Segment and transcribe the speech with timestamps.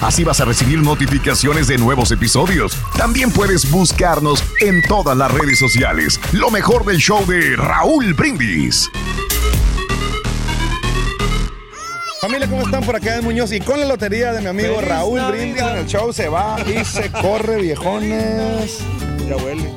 [0.00, 2.74] Así vas a recibir notificaciones de nuevos episodios.
[2.96, 6.18] También puedes buscarnos en todas las redes sociales.
[6.32, 8.90] Lo mejor del show de Raúl Brindis.
[12.22, 13.52] Familia, ¿cómo están por acá en Muñoz?
[13.52, 15.38] Y con la lotería de mi amigo ¡Feliz Raúl Navidad!
[15.38, 18.78] Brindis en el show se va y se corre, viejones.
[19.28, 19.70] Ya huele.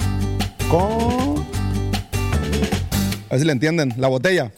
[0.69, 1.45] Con.
[3.29, 3.93] A ver si le entienden.
[3.97, 4.51] La botella.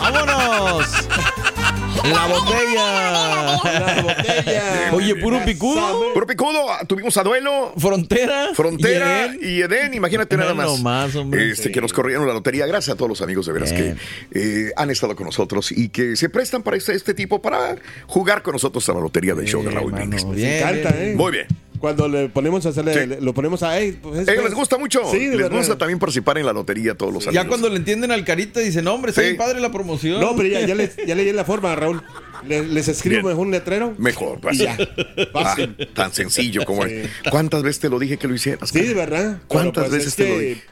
[0.00, 0.86] ¡Vámonos!
[2.04, 3.10] La botella.
[3.12, 4.90] La botella.
[4.92, 6.12] Oye, puro picudo.
[6.12, 7.72] Puro picudo, tuvimos a duelo.
[7.76, 8.48] Frontera.
[8.54, 9.38] Frontera y Edén.
[9.42, 10.66] y Edén, imagínate nada más.
[10.66, 11.50] nomás, hombre.
[11.50, 11.72] este, Sí.
[11.72, 12.66] Que nos corrieron la lotería.
[12.66, 13.96] Gracias a todos los amigos de veras Bien.
[14.32, 17.76] que eh, han estado con nosotros y que se prestan para este, este tipo para
[18.06, 20.28] jugar con nosotros a la lotería del show de Raúl Brindis.
[20.28, 20.90] bien, encanta.
[20.96, 21.14] ¿eh?
[21.16, 21.46] Muy bien.
[21.82, 23.06] Cuando le ponemos a hacerle, Sí.
[23.08, 25.00] le- lo ponemos a ey, pues, les gusta mucho.
[25.10, 25.56] Sí, les verdad.
[25.58, 27.46] gusta también participar en la lotería todos los Ya amigos.
[27.48, 29.26] cuando le entienden al carita dicen, no, hombre, está Sí.
[29.30, 30.20] bien padre la promoción.
[30.20, 32.00] No, pero ya, ya, le, ya leí la forma, Raúl.
[32.46, 33.94] Le- les escribo mejor un letrero.
[33.98, 34.60] Mejor, pues.
[34.60, 34.76] Y ya.
[35.34, 35.76] Ah, Fácil.
[35.92, 36.92] tan sencillo como Sí.
[36.92, 37.10] es.
[37.30, 38.70] ¿Cuántas veces te lo dije que lo hicieras?
[38.70, 39.38] Sí, de verdad.
[39.48, 40.62] ¿Cuántas pues, veces es te lo dije?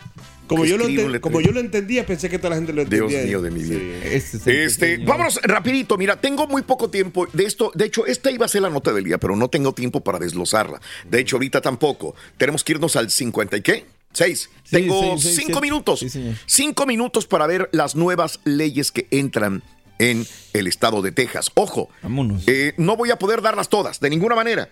[0.50, 3.24] Como yo, lo como yo lo entendía, pensé que toda la gente lo Dios entendía.
[3.26, 3.78] mío de mi vida.
[4.02, 4.08] Sí.
[4.16, 8.30] Este, es Este, vámonos rapidito, mira, tengo muy poco tiempo de esto, de hecho, esta
[8.30, 10.80] iba a ser la nota del día, pero no tengo tiempo para desglosarla.
[11.08, 12.14] De hecho, ahorita tampoco.
[12.36, 13.86] Tenemos que irnos al 50 y qué?
[14.12, 14.50] Seis.
[14.64, 15.60] Sí, tengo seis, seis, cinco siete.
[15.60, 16.00] minutos.
[16.00, 19.62] Sí, cinco minutos para ver las nuevas leyes que entran
[20.00, 21.50] en el estado de Texas.
[21.54, 22.42] Ojo, Vámonos.
[22.48, 24.68] eh, no voy a poder darlas todas, de ninguna manera,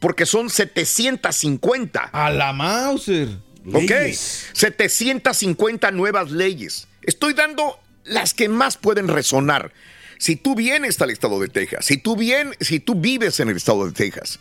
[0.00, 2.00] porque son 750.
[2.12, 3.28] A la Mauser.
[3.66, 3.90] ¿Ok?
[3.90, 4.48] Leyes.
[4.52, 6.88] 750 nuevas leyes.
[7.02, 9.72] Estoy dando las que más pueden resonar.
[10.18, 13.56] Si tú vienes al estado de Texas, si tú, bien, si tú vives en el
[13.56, 14.40] estado de Texas,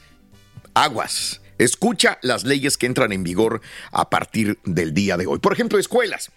[0.74, 1.42] aguas.
[1.58, 3.62] Escucha las leyes que entran en vigor
[3.92, 5.40] a partir del día de hoy.
[5.40, 6.32] Por ejemplo, escuelas.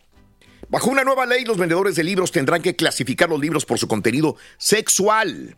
[0.71, 3.89] Bajo una nueva ley, los vendedores de libros tendrán que clasificar los libros por su
[3.89, 5.57] contenido sexual.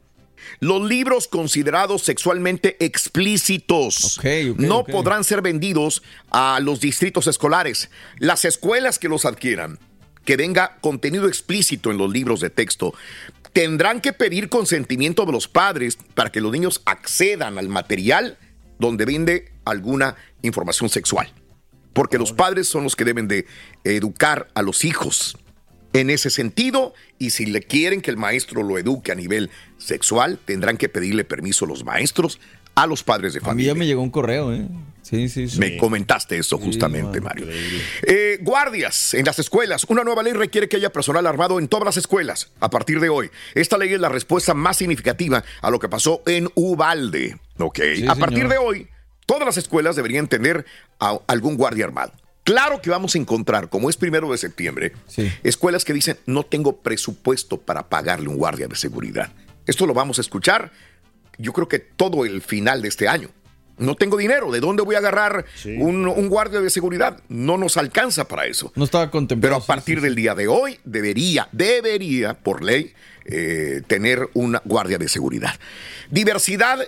[0.60, 4.20] Los libros considerados sexualmente explícitos
[4.56, 7.91] no podrán ser vendidos a los distritos escolares.
[8.19, 9.78] Las escuelas que los adquieran,
[10.25, 12.94] que venga contenido explícito en los libros de texto,
[13.53, 18.38] tendrán que pedir consentimiento de los padres para que los niños accedan al material
[18.78, 21.32] donde vende alguna información sexual.
[21.92, 23.47] Porque los padres son los que deben de
[23.84, 25.36] educar a los hijos
[25.92, 30.39] en ese sentido y si le quieren que el maestro lo eduque a nivel sexual,
[30.44, 32.41] tendrán que pedirle permiso los maestros
[32.74, 33.72] a los padres de A mí familia.
[33.72, 34.66] ya me llegó un correo, ¿eh?
[35.03, 35.59] Sí, sí, sí.
[35.59, 37.47] Me comentaste eso justamente, Mario.
[38.03, 39.84] Eh, guardias en las escuelas.
[39.89, 43.10] Una nueva ley requiere que haya personal armado en todas las escuelas a partir de
[43.10, 43.30] hoy.
[43.54, 47.36] Esta ley es la respuesta más significativa a lo que pasó en Ubalde.
[47.59, 47.80] Ok.
[47.97, 48.53] Sí, a partir señor.
[48.53, 48.88] de hoy,
[49.27, 50.65] todas las escuelas deberían tener
[50.98, 52.12] a algún guardia armado.
[52.44, 55.30] Claro que vamos a encontrar, como es primero de septiembre, Sí.
[55.44, 59.30] escuelas que dicen no tengo presupuesto para pagarle un guardia de seguridad.
[59.66, 60.72] Esto lo vamos a escuchar,
[61.39, 63.28] yo creo que todo el final de este año.
[63.78, 64.50] No tengo dinero.
[64.53, 67.21] ¿De dónde voy a agarrar un, un guardia de seguridad?
[67.28, 68.71] No nos alcanza para eso.
[68.77, 69.54] No estaba contemplado.
[69.56, 72.92] Pero a partir del día de hoy debería, debería, por ley,
[73.24, 75.54] eh, tener una guardia de seguridad.
[76.10, 76.80] Diversidad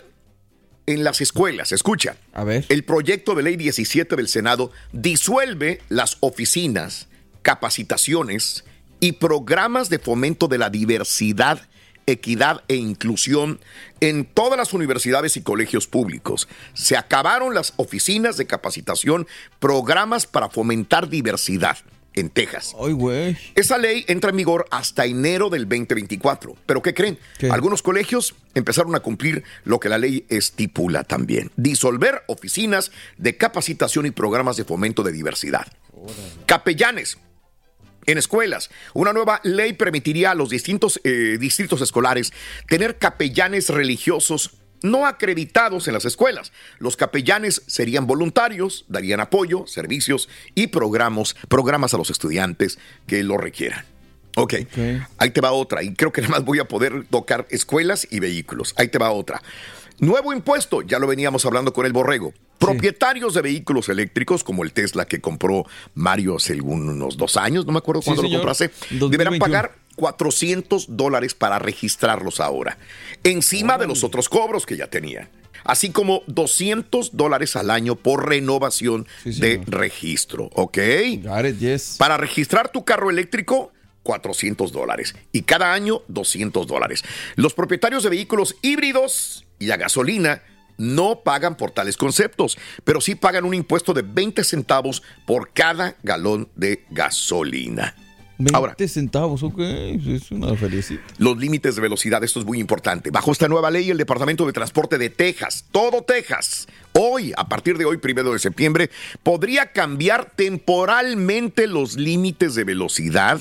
[0.87, 1.73] en las escuelas.
[1.73, 2.17] Escucha.
[2.33, 2.65] A ver.
[2.69, 7.09] El proyecto de ley 17 del Senado disuelve las oficinas,
[7.43, 8.65] capacitaciones
[9.01, 11.61] y programas de fomento de la diversidad,
[12.07, 13.61] equidad e inclusión
[14.01, 16.49] en todas las universidades y colegios públicos.
[16.75, 19.27] Se acabaron las oficinas de capacitación,
[19.59, 21.79] programas para fomentar diversidad
[22.15, 22.75] en Texas.
[22.81, 23.37] Ay, güey.
[23.55, 26.57] Esa ley entra en vigor hasta enero del 2024.
[26.67, 27.19] ¿Pero qué creen?
[27.39, 27.51] ¿Qué?
[27.51, 31.51] Algunos colegios empezaron a cumplir lo que la ley estipula también.
[31.57, 35.67] Disolver oficinas de capacitación y programas de fomento de diversidad.
[36.47, 37.19] Capellanes.
[38.07, 42.35] En escuelas, una nueva ley permitiría a los distintos eh, distritos escolares
[42.69, 44.51] tener capellanes religiosos
[44.85, 46.53] no acreditados en las escuelas.
[46.79, 53.39] Los capellanes serían voluntarios, darían apoyo, servicios y programas, programas a los estudiantes que lo
[53.39, 53.85] requieran.
[54.37, 54.55] Ok,
[55.19, 55.83] ahí te va otra.
[55.83, 58.75] Y creo que nada más voy a poder tocar escuelas y vehículos.
[58.77, 59.41] Ahí te va otra.
[60.01, 62.35] Nuevo impuesto, ya lo veníamos hablando con el borrego.
[62.59, 65.65] Propietarios de vehículos eléctricos, como el Tesla que compró
[65.95, 69.09] Mario hace unos dos años, no me acuerdo Sí, cuándo lo compraste, 2021.
[69.11, 72.79] deberán pagar 400 dólares para registrarlos ahora,
[73.23, 75.29] encima de los otros cobros que ya tenían.
[75.65, 80.79] Así como 200 dólares al año por renovación de registro, ¿ok?
[81.97, 85.17] Para registrar tu carro eléctrico, 400 dólares.
[85.33, 87.03] Y cada año, 200 dólares.
[87.37, 90.43] Los propietarios de vehículos híbridos y a gasolina
[90.77, 95.97] no pagan por tales conceptos, pero sí pagan un impuesto de 20 centavos por cada
[96.03, 97.97] galón de gasolina.
[98.39, 99.59] 20 centavos, ok.
[99.61, 101.03] Es una felicita.
[101.19, 103.11] Los límites de velocidad, esto es muy importante.
[103.11, 107.79] Bajo esta nueva ley, el Departamento de Transporte de Texas, todo Texas, hoy, a partir
[107.79, 108.91] de hoy, primero de septiembre,
[109.23, 113.41] podría cambiar temporalmente los límites de velocidad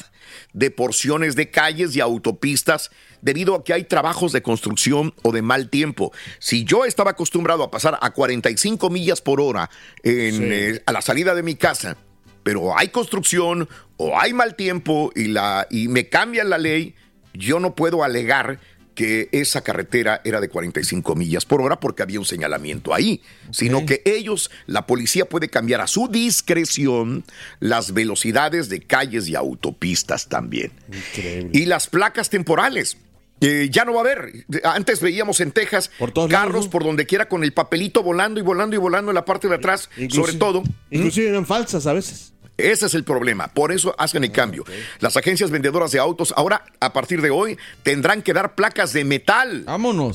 [0.54, 2.92] de porciones de calles y autopistas
[3.22, 6.12] debido a que hay trabajos de construcción o de mal tiempo.
[6.40, 9.69] Si yo estaba acostumbrado a pasar a 45 millas por hora
[10.04, 10.44] en, Sí.
[10.44, 11.98] eh, a la salida de mi casa,
[12.44, 13.68] pero hay construcción
[13.98, 16.95] o hay mal tiempo y, la, y me cambian la ley,
[17.34, 18.60] yo no puedo alegar
[18.95, 23.88] que esa carretera era de 45 millas por hora porque había un señalamiento ahí, sino
[23.88, 27.24] que ellos, la policía puede cambiar a su discreción
[27.60, 30.72] las velocidades de calles y autopistas también.
[31.54, 32.98] Y las placas temporales.
[33.42, 34.45] eh, ya no va a haber.
[34.63, 35.90] Antes veíamos en Texas
[36.30, 39.48] carros por donde quiera con el papelito volando y volando y volando en la parte
[39.50, 40.63] de atrás, sobre todo.
[40.92, 42.32] Inclusive eran falsas a veces.
[42.58, 43.48] Ese es el problema.
[43.48, 44.64] Por eso hacen el cambio.
[45.00, 49.04] Las agencias vendedoras de autos ahora, a partir de hoy, tendrán que dar placas de
[49.04, 49.64] metal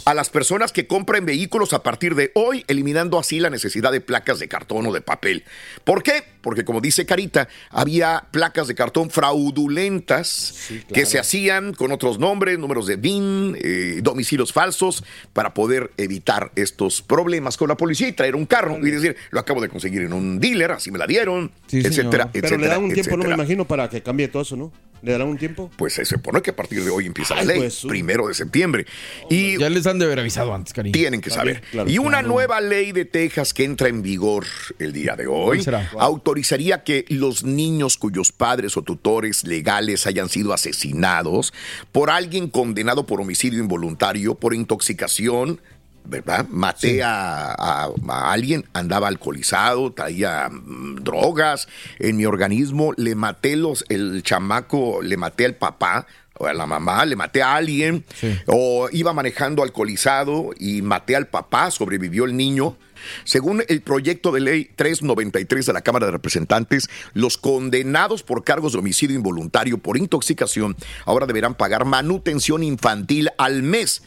[0.05, 4.01] a las personas que compren vehículos a partir de hoy, eliminando así la necesidad de
[4.01, 5.45] placas de cartón o de papel.
[5.85, 6.23] ¿Por qué?
[6.41, 12.59] Porque como dice Carita, había placas de cartón fraudulentas que se hacían con otros nombres,
[12.59, 18.13] números de BIN, eh, domicilios falsos, para poder evitar estos problemas con la policía y
[18.13, 21.07] traer un carro y decir, lo acabo de conseguir en un dealer, así me la
[21.07, 24.43] dieron, etcétera, Pero etcétera, le dan un tiempo, no me imagino, para que cambie todo
[24.43, 24.73] eso, ¿no?
[25.03, 25.71] ¿Le darán un tiempo?
[25.77, 28.87] Pues se supone que a partir de hoy empieza la ley, pues, primero de septiembre.
[29.31, 30.93] Y Ya les han de haber avisado antes, cariño.
[30.93, 31.63] tienen que saber.
[31.71, 32.29] claro, y una claro.
[32.29, 34.45] nueva ley de Texas que entra en vigor
[34.79, 35.65] el día de hoy
[35.99, 41.53] autorizaría que los niños cuyos padres o tutores legales hayan sido asesinados
[41.93, 45.61] por alguien condenado por homicidio involuntario, por intoxicación,
[46.09, 46.47] ¿verdad?
[46.49, 53.57] Maté a, a- a alguien, andaba alcoholizado, traía mm, drogas en mi organismo, le maté
[53.57, 56.07] los, el chamaco, le maté al papá
[56.41, 58.05] o a la mamá, le maté a alguien,
[58.47, 62.77] o iba manejando alcoholizado y maté al papá, sobrevivió el niño.
[63.25, 68.73] Según el proyecto de ley 393 de la Cámara de Representantes, los condenados por cargos
[68.73, 74.03] de homicidio involuntario por intoxicación ahora deberán pagar manutención infantil al mes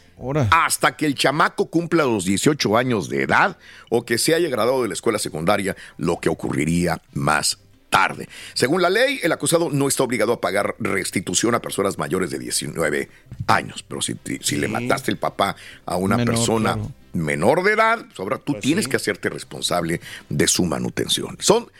[0.50, 3.58] hasta que el chamaco cumpla los 18 años de edad
[3.90, 7.58] o que se haya graduado de la escuela secundaria, lo que ocurriría más
[7.90, 8.28] tarde.
[8.54, 12.38] Según la ley, el acusado no está obligado a pagar restitución a personas mayores de
[12.38, 13.10] 19
[13.46, 16.92] años, pero si, si le mataste el papá a una Menor, persona claro.
[17.12, 20.00] menor de edad, pues ahora tú tienes que hacerte responsable
[20.30, 21.36] de su manutención.
[21.40, 21.70] Son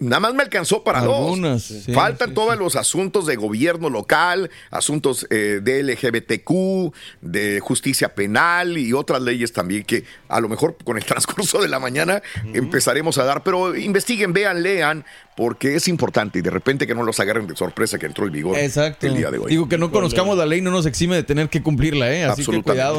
[0.00, 1.82] Nada más me alcanzó para Algunas, dos.
[1.84, 8.76] sí, Faltan todos los asuntos de gobierno local, asuntos eh, de LGBTQ, de justicia penal
[8.76, 12.22] y otras leyes también que a lo mejor con el transcurso de la mañana
[12.54, 13.42] empezaremos a dar.
[13.44, 15.04] Pero investiguen, vean, lean,
[15.38, 18.32] porque es importante y de repente que no los agarren de sorpresa que entró el
[18.32, 19.06] vigor Exacto.
[19.06, 19.48] el día de hoy.
[19.52, 22.24] Digo que no conozcamos la ley no nos exime de tener que cumplirla, ¿eh?
[22.24, 22.98] Así que cuidado.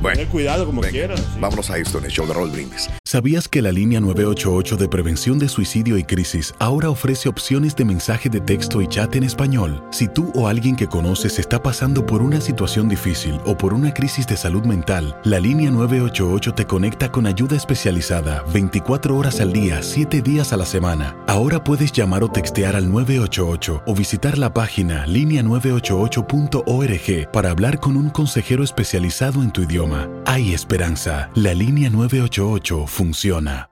[0.00, 1.18] Bueno, Tener cuidado como venga, quieras.
[1.18, 1.40] sí.
[1.40, 2.88] Vámonos a esto en el show de Raúl Brindis.
[3.04, 7.84] ¿Sabías que la línea 988 de prevención de suicidio y crisis ahora ofrece opciones de
[7.84, 9.82] mensaje de texto y chat en español?
[9.90, 13.92] Si tú o alguien que conoces está pasando por una situación difícil o por una
[13.92, 19.52] crisis de salud mental, la línea 988 te conecta con ayuda especializada 24 horas al
[19.52, 21.16] día, 7 días a la semana.
[21.26, 27.96] Ahora puedes llamar o textear al 988 o visitar la página línea988.org para hablar con
[27.96, 30.08] un consejero especializado en tu idioma.
[30.26, 31.30] Hay esperanza.
[31.34, 33.70] La línea 988 funciona.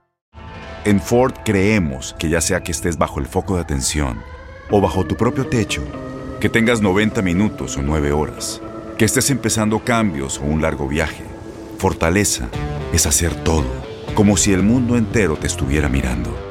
[0.83, 4.19] En Ford creemos que ya sea que estés bajo el foco de atención
[4.71, 5.83] o bajo tu propio techo,
[6.39, 8.59] que tengas 90 minutos o 9 horas,
[8.97, 11.23] que estés empezando cambios o un largo viaje,
[11.77, 12.49] fortaleza
[12.93, 13.67] es hacer todo,
[14.15, 16.50] como si el mundo entero te estuviera mirando.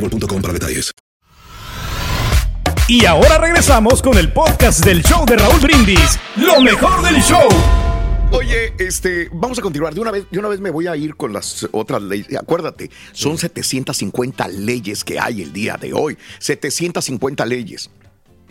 [0.00, 0.92] boostmobile.com para detalles.
[2.88, 6.18] Y ahora regresamos con el podcast del show de Raúl Brindis.
[6.36, 7.48] Lo mejor del show.
[8.32, 9.94] Oye, este, vamos a continuar.
[9.94, 12.36] De una vez, de una vez me voy a ir con las otras leyes.
[12.36, 16.18] Acuérdate, son 750 leyes que hay el día de hoy.
[16.40, 17.90] 750 leyes.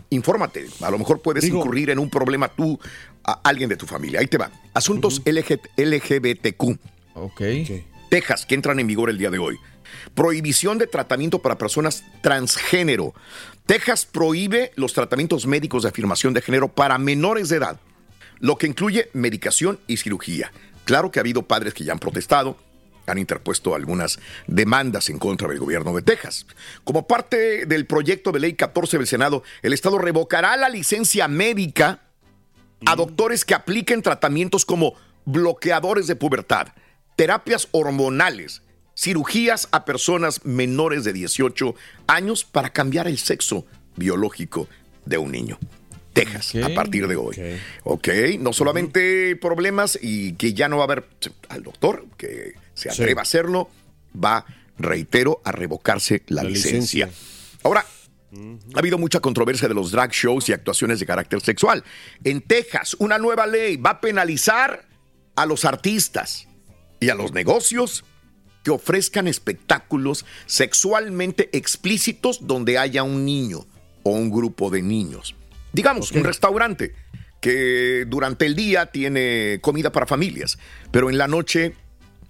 [0.09, 0.67] Infórmate.
[0.81, 2.79] A lo mejor puedes incurrir en un problema tú,
[3.25, 4.21] a alguien de tu familia.
[4.21, 4.51] Ahí te va.
[4.73, 6.79] Asuntos LG LGBTQ.
[7.15, 7.41] Ok.
[8.09, 9.57] Texas, que entran en vigor el día de hoy.
[10.13, 13.13] Prohibición de tratamiento para personas transgénero.
[13.65, 17.79] Texas prohíbe los tratamientos médicos de afirmación de género para menores de edad,
[18.39, 20.51] lo que incluye medicación y cirugía.
[20.85, 22.57] Claro que ha habido padres que ya han protestado,
[23.05, 26.45] han interpuesto algunas demandas en contra del gobierno de Texas.
[26.83, 32.01] Como parte del proyecto de ley 14 del Senado, el Estado revocará la licencia médica
[32.85, 36.69] a doctores que apliquen tratamientos como bloqueadores de pubertad,
[37.15, 38.61] terapias hormonales,
[38.99, 41.73] cirugías a personas menores de 18
[42.07, 43.65] años para cambiar el sexo
[43.95, 44.67] biológico
[45.05, 45.57] de un niño.
[46.11, 47.37] Texas, a partir de hoy.
[47.83, 51.07] Ok, no solamente problemas y que ya no va a haber
[51.47, 53.01] al doctor que se Sí.
[53.03, 53.69] atreva a hacerlo,
[54.21, 54.45] va,
[54.77, 57.05] reitero, a revocarse la, La licencia.
[57.05, 57.59] licencia.
[57.63, 57.85] Ahora,
[58.75, 61.83] ha habido mucha controversia de los drag shows y actuaciones de carácter sexual.
[62.25, 64.85] En Texas, una nueva ley va a penalizar
[65.35, 66.47] a los artistas
[66.99, 68.03] y a los negocios
[68.63, 73.65] que ofrezcan espectáculos sexualmente explícitos donde haya un niño
[74.03, 75.35] o un grupo de niños.
[75.73, 76.93] Digamos, un restaurante
[77.41, 80.57] que durante el día tiene comida para familias,
[80.91, 81.73] pero en la noche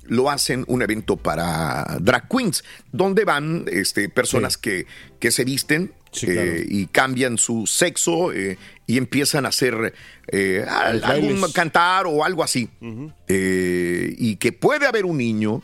[0.03, 4.85] lo hacen un evento para drag queens, donde van este, personas que,
[5.19, 6.59] que se visten Sí, eh, claro.
[6.67, 8.57] y cambian su sexo eh,
[8.87, 9.93] y empiezan a hacer
[10.31, 12.69] eh, algún cantar o algo así.
[13.27, 15.61] Y que puede haber un niño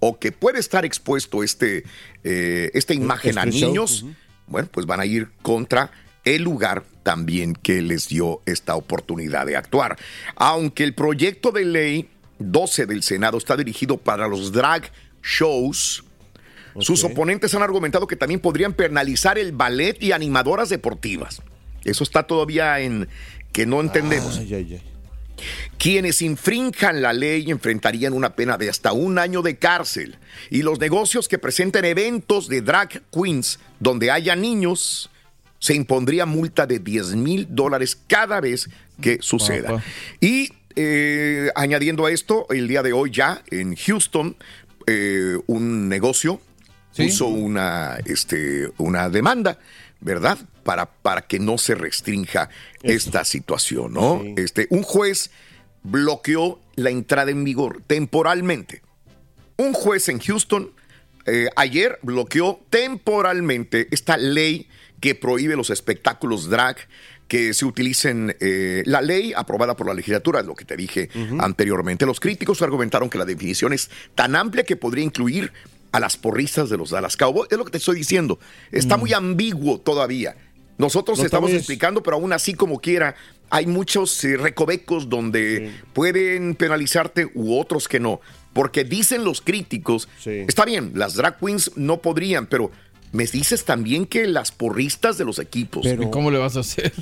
[0.00, 1.84] o que puede estar expuesto este,
[2.24, 4.04] eh, esta imagen a este niños,
[4.46, 5.90] bueno, pues van a ir contra
[6.24, 9.96] el lugar también que les dio esta oportunidad de actuar.
[10.36, 14.90] Aunque el proyecto de ley 12 del Senado está dirigido para los drag
[15.22, 16.04] shows,
[16.80, 21.42] sus oponentes han argumentado que también podrían penalizar el ballet y animadoras deportivas.
[21.84, 23.08] Eso está todavía en
[23.52, 24.38] que no entendemos.
[24.38, 24.82] Ay, ay, ay.
[25.78, 30.16] Quienes infrinjan la ley enfrentarían una pena de hasta un año de cárcel.
[30.50, 35.10] Y los negocios que presenten eventos de drag queens donde haya niños,
[35.60, 38.68] se impondría multa de 10 mil dólares cada vez
[39.00, 39.82] que suceda.
[40.20, 44.36] Y eh, añadiendo a esto, el día de hoy ya en Houston,
[44.86, 46.40] eh, un negocio
[46.90, 47.04] Sí.
[47.04, 49.58] puso una, este, una demanda,
[50.00, 50.38] ¿verdad?
[50.62, 52.50] Para, para que no se restrinja
[52.82, 54.20] esta situación, ¿no?
[54.22, 54.34] Sí.
[54.36, 55.30] Este, un juez
[55.82, 58.82] bloqueó la entrada en vigor temporalmente.
[59.56, 60.72] Un juez en Houston
[61.26, 64.68] eh, ayer bloqueó temporalmente esta ley
[65.00, 66.76] que prohíbe los espectáculos drag
[67.28, 72.06] que se utilicen eh, la ley aprobada por la legislatura, lo que te dije anteriormente.
[72.06, 75.52] Los críticos argumentaron que la definición es tan amplia que podría incluir
[75.92, 77.48] a las porristas de los Dallas Cowboys.
[77.50, 78.38] Es lo que te estoy diciendo.
[78.72, 80.36] Está muy ambiguo todavía.
[80.78, 83.16] Nosotros No, estamos explicando, pero aún así como quiera,
[83.50, 88.20] hay muchos eh, recovecos donde pueden penalizarte u otros que no.
[88.52, 92.70] Porque dicen los críticos, está bien, las drag queens no podrían, pero
[93.12, 95.86] me dices también que las porristas de los equipos.
[95.86, 96.92] ¿Y cómo le vas a hacer?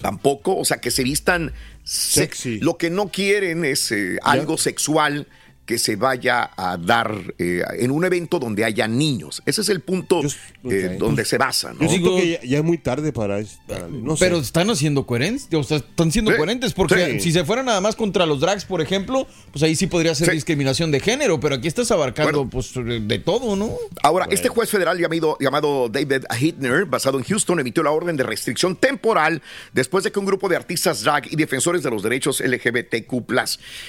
[0.00, 1.52] Tampoco, o sea, que se vistan
[1.84, 2.58] sexy.
[2.60, 5.26] Lo que no quieren es eh, algo sexual
[5.66, 9.42] que se vaya a dar eh, en un evento donde haya niños.
[9.46, 10.20] Ese es el punto
[10.64, 11.80] eh, donde se basa, ¿no?
[11.80, 14.24] Yo siento que ya, ya es muy tarde para para- no sé.
[14.26, 16.36] Pero están haciendo coherentes, o sea, están siendo Sí.
[16.36, 17.20] coherentes, porque Sí.
[17.20, 20.30] si se fueran nada más contra los drags, por ejemplo, pues ahí sí podría ser
[20.30, 23.72] discriminación de género, pero aquí estás abarcando pues de todo, ¿no?
[24.02, 28.22] Ahora, este juez federal llamado, llamado David Hittner, basado en Houston, emitió la orden de
[28.22, 29.42] restricción temporal
[29.72, 33.24] después de que un grupo de artistas drag y defensores de los derechos LGBTQ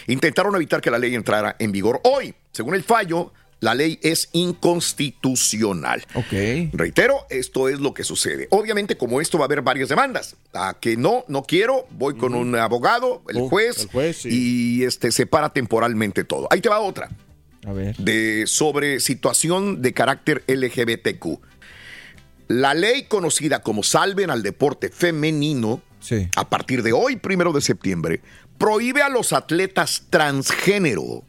[0.07, 2.33] intentaron evitar que la ley entrara en vigor hoy.
[2.51, 6.03] Según el fallo, la ley es inconstitucional.
[6.13, 6.74] Ok.
[6.74, 8.47] Reitero, esto es lo que sucede.
[8.51, 10.36] Obviamente, como esto va a haber varias demandas.
[10.53, 14.29] A que no, no quiero, voy con un abogado, el juez, el juez, sí.
[14.31, 16.47] y este separa temporalmente todo.
[16.51, 17.09] Ahí te va otra
[17.65, 17.95] A ver.
[17.97, 21.39] de sobre situación de carácter LGBTQ.
[22.50, 25.81] La ley conocida como Salven al Deporte Femenino,
[26.38, 28.21] a partir de hoy, primero de septiembre,
[28.57, 31.24] prohíbe a los atletas transgénero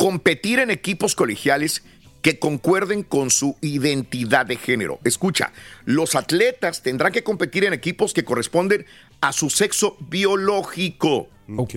[0.00, 1.82] competir en equipos colegiales
[2.22, 4.98] que concuerden con su identidad de género.
[5.04, 5.52] Escucha,
[5.84, 8.86] los atletas tendrán que competir en equipos que corresponden
[9.20, 11.28] a su sexo biológico.
[11.54, 11.74] Ok,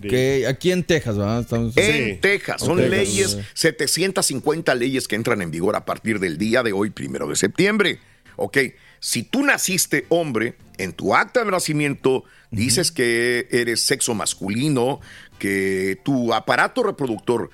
[0.47, 1.41] aquí en Texas, ¿verdad?
[1.41, 2.61] Estamos- En Texas.
[2.61, 7.27] Son leyes, 750 leyes que entran en vigor a partir del día de hoy, primero
[7.27, 7.99] de septiembre.
[8.37, 8.57] Ok,
[9.01, 15.01] si tú naciste hombre, en tu acta de nacimiento dices que eres sexo masculino,
[15.39, 17.49] que tu aparato reproductor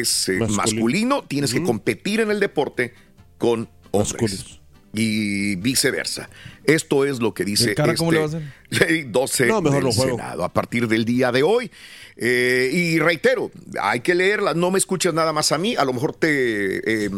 [0.00, 0.56] es eh, masculino.
[0.56, 1.24] Masculino.
[1.24, 2.94] tienes que competir en el deporte
[3.38, 4.58] con hombres.
[4.94, 6.28] Y viceversa.
[6.64, 9.62] Esto es lo que dice ¿El cara cómo le va a este Ley 12 No,
[9.62, 10.18] mejor del lo juego.
[10.18, 11.70] Senado a partir del día de hoy.
[12.16, 15.94] Eh, y reitero, hay que leerla, no me escuches nada más a mí, a lo
[15.94, 17.10] mejor te, eh,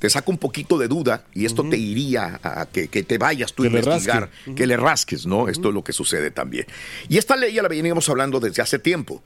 [0.00, 3.52] te saca un poquito de duda y esto te iría a que, que te vayas
[3.52, 4.54] tú a investigar, rasque.
[4.56, 5.48] que le rasques, ¿no?
[5.48, 6.66] Esto es lo que sucede también.
[7.08, 9.22] Y esta ley ya la veníamos hablando desde hace tiempo.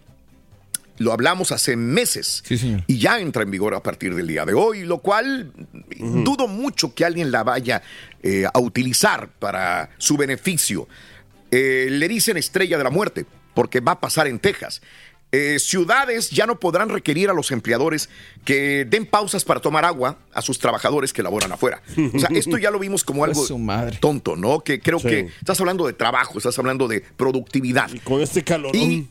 [0.98, 2.42] Lo hablamos hace meses
[2.87, 5.52] y ya entra en vigor a partir del día de hoy, lo cual
[5.98, 7.82] dudo mucho que alguien la vaya
[8.22, 10.88] eh, a utilizar para su beneficio.
[11.50, 14.82] Eh, le dicen estrella de la muerte porque va a pasar en Texas.
[15.32, 18.09] Eh, ciudades ya no podrán requerir a los empleadores
[18.44, 21.82] que den pausas para tomar agua a sus trabajadores que laboran afuera.
[22.14, 24.61] O sea, esto ya lo vimos como algo Pues tonto, ¿no?
[24.61, 25.09] Que creo Sí.
[25.09, 27.90] que estás hablando de trabajo, estás hablando de productividad.
[28.04, 28.74] Con este calor.
[28.74, 29.09] Y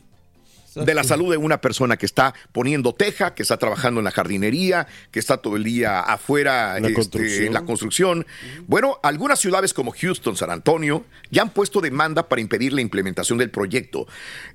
[0.84, 4.10] de la salud de una persona que está poniendo teja, que está trabajando en la
[4.10, 7.46] jardinería, que está todo el día afuera La este, construcción.
[7.46, 8.26] en la construcción.
[8.66, 13.38] Bueno, algunas ciudades como Houston, San Antonio, ya han puesto demanda para impedir la implementación
[13.38, 14.06] del proyecto.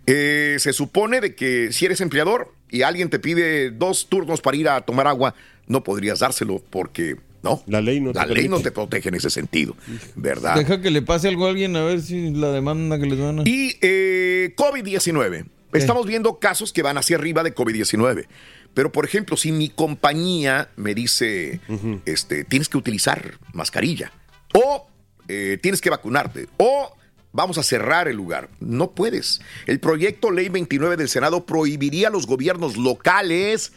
[0.06, 4.58] Eh, se supone de que si eres empleador y alguien te pide dos turnos para
[4.58, 5.36] ir a tomar agua,
[5.68, 7.18] no podrías dárselo porque...
[7.44, 9.76] No, la ley no la te ley no te protege en ese sentido,
[10.16, 10.54] ¿verdad?
[10.54, 13.40] Deja que le pase algo a alguien a ver si la demanda que les van
[13.40, 13.44] a...
[13.46, 15.46] Y eh, COVID-19.
[15.74, 18.28] Estamos viendo casos que van hacia arriba de COVID-19.
[18.74, 21.60] Pero, por ejemplo, si mi compañía me dice,
[22.06, 24.12] este, tienes que utilizar mascarilla,
[24.54, 24.88] o
[25.28, 26.96] eh, tienes que vacunarte, o
[27.34, 29.42] vamos a cerrar el lugar, no puedes.
[29.66, 33.74] El proyecto Ley 29 del Senado prohibiría a los gobiernos locales,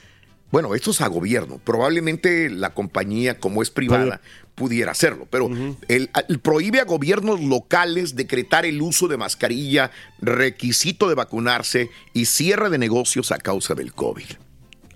[0.54, 4.20] bueno, esto es a gobierno, probablemente la compañía, como es privada,
[4.54, 5.50] pudiera hacerlo, pero
[5.88, 9.90] el, el prohíbe a gobiernos locales decretar el uso de mascarilla,
[10.20, 14.26] requisito de vacunarse y cierre de negocios a causa del COVID.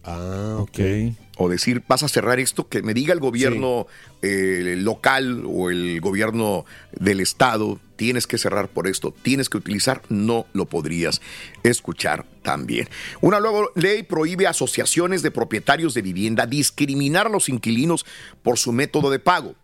[0.04, 0.78] Ah, ok.
[1.38, 3.86] O decir, vas a cerrar esto, que me diga el gobierno
[4.22, 10.02] eh, local o el gobierno del estado, tienes que cerrar por esto, tienes que utilizar,
[10.08, 11.20] no lo podrías
[11.62, 12.88] escuchar también.
[13.20, 18.04] Una nueva ley prohíbe a asociaciones de propietarios de vivienda discriminar a los inquilinos
[18.42, 19.54] por su método de pago.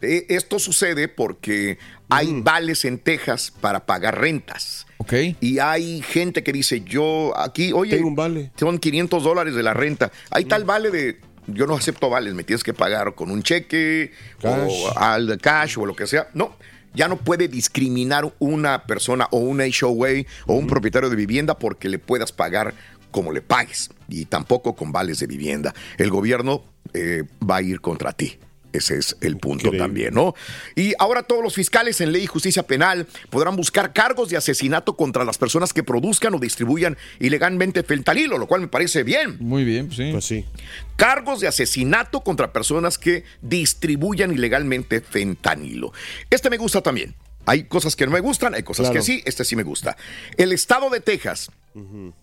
[0.00, 4.86] Eh, Esto sucede porque hay vales en Texas para pagar rentas.
[5.02, 5.12] Ok.
[5.40, 8.50] Y hay gente que dice, yo aquí, oye, Tengo un vale.
[8.56, 10.12] son 500 dólares de la renta.
[10.30, 14.12] Hay tal vale de, yo no acepto vales, me tienes que pagar con un cheque
[14.40, 14.70] Cash.
[14.70, 16.28] o al cash o lo que sea.
[16.34, 16.56] No,
[16.94, 21.88] ya no puede discriminar una persona o un HOA o un propietario de vivienda porque
[21.88, 22.74] le puedas pagar
[23.10, 25.74] como le pagues y tampoco con vales de vivienda.
[25.98, 28.38] El gobierno eh, va a ir contra ti.
[28.72, 30.34] Ese es el punto también, ¿no?
[30.74, 34.96] Y ahora todos los fiscales en ley y justicia penal podrán buscar cargos de asesinato
[34.96, 39.36] contra las personas que produzcan o distribuyan ilegalmente fentanilo, lo cual me parece bien.
[39.40, 40.08] Muy bien, sí.
[40.12, 40.44] Pues sí.
[40.96, 45.92] Cargos de asesinato contra personas que distribuyan ilegalmente fentanilo.
[46.30, 47.14] Este me gusta también.
[47.44, 48.94] Hay cosas que no me gustan, hay cosas Claro.
[49.00, 49.96] que sí, este sí me gusta.
[50.36, 51.50] El estado de Texas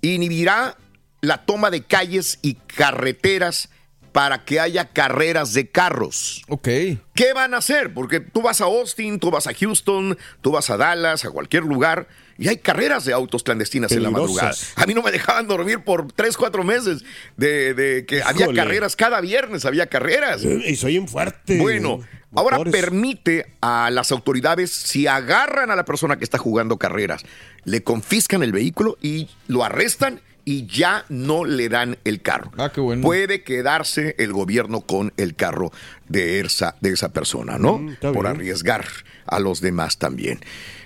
[0.02, 0.78] inhibirá
[1.22, 3.70] la toma de calles y carreteras
[4.12, 6.44] para que haya carreras de carros.
[6.48, 6.68] Ok.
[7.14, 7.94] ¿Qué van a hacer?
[7.94, 11.64] Porque tú vas a Austin, tú vas a Houston, tú vas a Dallas, a cualquier
[11.64, 14.54] lugar, y hay carreras de autos clandestinas en la madrugada.
[14.78, 17.04] A mí no me dejaban dormir por tres, cuatro meses
[17.36, 20.44] de, de que había carreras, cada viernes había carreras.
[20.44, 21.60] Y soy en fuerte.
[21.60, 22.00] Bueno,
[22.34, 22.82] ahora Motores.
[22.82, 27.24] permite a las autoridades, si agarran a la persona que está jugando carreras,
[27.66, 32.52] le confiscan el vehículo y lo arrestan y ya no le dan el carro.
[32.58, 33.04] Ah, qué bueno.
[33.04, 35.72] Puede quedarse el gobierno con el carro
[36.08, 37.78] de esa, de esa persona, ¿no?
[37.78, 38.26] Mm, Por bien.
[38.26, 38.84] arriesgar
[39.28, 40.40] a los demás también.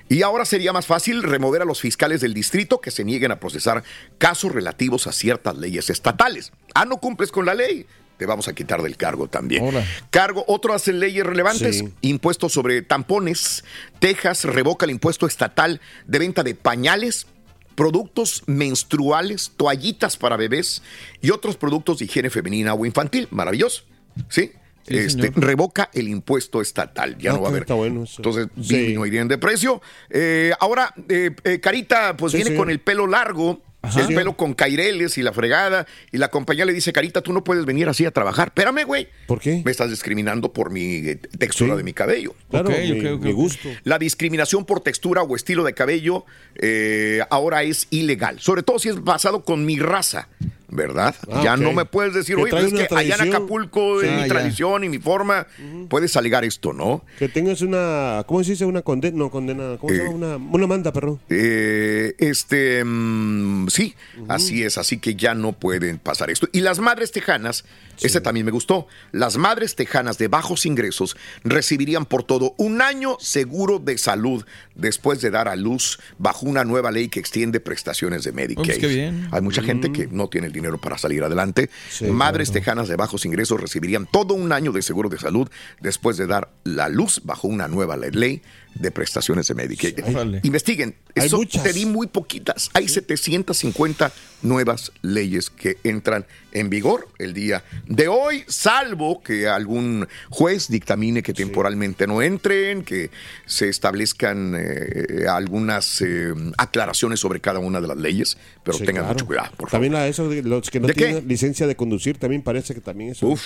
[0.09, 3.39] Y ahora sería más fácil remover a los fiscales del distrito que se nieguen a
[3.39, 3.85] procesar
[4.17, 6.51] casos relativos a ciertas leyes estatales.
[6.75, 7.85] Ah, no cumples con la ley.
[8.17, 9.63] Te vamos a quitar del cargo también.
[9.65, 9.83] Hola.
[10.11, 11.93] Cargo, otras leyes relevantes, Sí.
[12.01, 13.63] impuestos sobre tampones.
[13.99, 17.25] Texas revoca el impuesto estatal de venta de pañales,
[17.75, 20.81] productos menstruales, toallitas para bebés
[21.21, 23.27] y otros productos de higiene femenina o infantil.
[23.31, 23.83] Maravilloso.
[24.29, 24.51] ¿Sí?
[24.85, 27.17] Sí, este, revoca el impuesto estatal.
[27.17, 27.63] Ya Ah, no va a haber.
[27.63, 28.15] está bueno eso.
[28.17, 28.75] Entonces, Sí.
[28.77, 29.81] disminuirían de precio.
[30.09, 33.61] Eh, ahora, eh, eh, Carita, pues Sí, viene con el pelo largo.
[33.83, 34.15] El Sí.
[34.15, 35.85] pelo con caireles y la fregada.
[36.11, 38.47] Y la compañía le dice, Carita, tú no puedes venir así a trabajar.
[38.47, 39.09] Espérame, güey.
[39.27, 39.61] ¿Por qué?
[39.65, 41.77] Me estás discriminando por mi eh, textura Sí.
[41.77, 42.33] de mi cabello.
[42.49, 43.67] Claro, Ok, mi, gusto.
[43.83, 48.89] La discriminación por textura o estilo de cabello eh, ahora es ilegal, sobre todo si
[48.89, 50.29] es basado con mi raza,
[50.73, 51.15] ¿verdad?
[51.31, 53.29] Ah, ya no me puedes decir, oye, pues es que allá en tradición".
[53.35, 54.27] Acapulco es Ah, mi ya.
[54.27, 55.47] tradición y mi forma,
[55.89, 57.03] puedes alegar esto, ¿no?
[57.19, 58.23] Que tengas una.
[58.27, 58.65] ¿Cómo se dice?
[58.65, 59.17] Una condena.
[59.17, 59.77] No, condena.
[59.79, 60.03] ¿Cómo se Eh.
[60.05, 60.15] llama?
[60.15, 61.19] Una, una manda, perro.
[61.29, 63.95] Eh, este, mm, sí,
[64.27, 66.47] así es, así que ya no pueden pasar esto.
[66.51, 67.65] Y las madres tejanas,
[68.01, 73.17] este también me gustó, las madres tejanas de bajos ingresos recibirían por todo un año
[73.19, 78.23] seguro de salud después de dar a luz bajo una nueva ley que extiende prestaciones
[78.23, 78.65] de Medicaid.
[78.65, 79.27] pues qué bien.
[79.31, 81.69] Hay mucha gente que no tiene el dinero para salir adelante.
[81.89, 82.61] Sí, madres claro.
[82.61, 85.49] tejanas de bajos ingresos recibirían todo un año de seguro de salud
[85.79, 88.41] después de dar la luz bajo una nueva ley
[88.75, 89.99] de prestaciones de Medicaid.
[90.05, 90.39] Órale.
[90.43, 90.95] Investiguen.
[91.15, 91.63] Hay Eso muchas.
[91.63, 92.69] te di muy poquitas.
[92.73, 100.07] Hay 750 nuevas leyes que entran en vigor el día de hoy, salvo que algún
[100.29, 103.09] juez dictamine que temporalmente no entren, que
[103.45, 109.03] se establezcan eh, algunas eh, aclaraciones sobre cada una de las leyes, pero Sí, tengan
[109.05, 109.13] claro.
[109.15, 109.71] mucho cuidado, por favor.
[109.71, 113.11] También la, eso de los que no tienen licencia de conducir, también parece que también
[113.11, 113.27] eso.
[113.27, 113.41] Uf.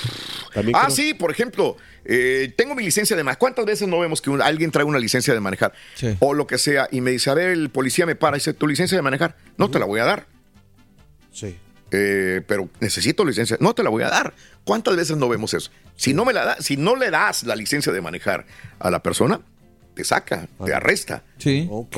[0.53, 3.39] También Ah, creo- sí, por ejemplo, eh, tengo mi licencia de manejar.
[3.39, 6.15] ¿Cuántas veces no vemos que un- alguien trae una licencia de manejar Sí.
[6.19, 8.53] o lo que sea y me dice, a ver, el policía me para y dice,
[8.53, 9.35] ¿tu licencia de manejar?
[9.57, 10.27] No te la voy a dar.
[11.31, 11.57] Sí.
[11.91, 13.57] Eh, pero necesito licencia.
[13.61, 14.33] No te la voy a dar.
[14.65, 15.71] ¿Cuántas veces no vemos eso?
[15.95, 18.45] Si no me la da, si no le das la licencia de manejar
[18.79, 19.39] a la persona,
[19.93, 21.23] te saca, te arresta.
[21.37, 21.67] Sí.
[21.71, 21.97] Ok.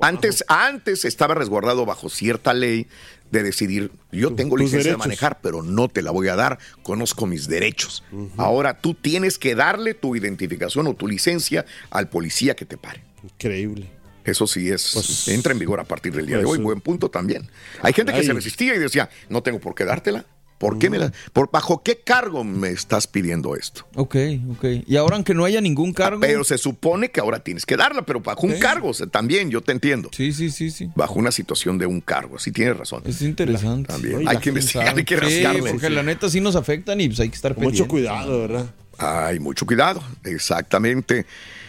[0.00, 2.86] Antes, antes estaba resguardado bajo cierta ley
[3.32, 4.92] de decidir, yo tengo licencia derechos.
[5.02, 8.04] de manejar, pero no te la voy a dar, conozco mis derechos.
[8.36, 13.02] Ahora tú tienes que darle tu identificación o tu licencia al policía que te pare.
[13.24, 13.88] Increíble.
[14.24, 16.60] Eso sí es, Pues- entra en vigor a partir del día de pues, hoy.
[16.60, 17.48] eh, Buen punto también.
[17.80, 18.26] Hay gente que ay.
[18.26, 20.26] se resistía y decía, no tengo por qué dártela.
[20.62, 23.84] ¿Por qué me la, por, ¿Bajo qué cargo me estás pidiendo esto?
[23.96, 24.14] Ok,
[24.52, 24.64] ok.
[24.86, 26.20] Y ahora, aunque no haya ningún cargo.
[26.20, 29.50] Pero se supone que ahora tienes que darla, pero bajo un cargo o sea, también,
[29.50, 30.08] yo te entiendo.
[30.12, 30.88] Sí, sí, sí, sí.
[30.94, 33.02] Bajo una situación de un cargo, sí tienes razón.
[33.06, 33.88] Es interesante.
[33.88, 34.18] También.
[34.18, 35.70] Oye, hay que investigar, hay que Sí, rascarle.
[35.72, 38.12] porque la neta sí nos afectan y pues hay que estar Con mucho pendientes.
[38.22, 38.66] cuidado, ¿verdad?
[38.98, 41.26] Hay mucho cuidado, exactamente.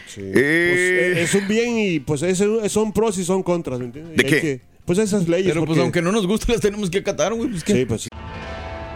[0.07, 0.21] Sí.
[0.23, 4.15] Eh, Pues, es un bien y pues es- son pros y son contras, ¿me entiendes?
[4.17, 4.39] ¿De qué?
[4.41, 5.53] que- pues esas leyes.
[5.53, 7.49] Pero pues aunque no nos guste, las tenemos que acatar, güey.
[7.49, 7.63] Pues.
[7.65, 8.09] Sí, pues sí.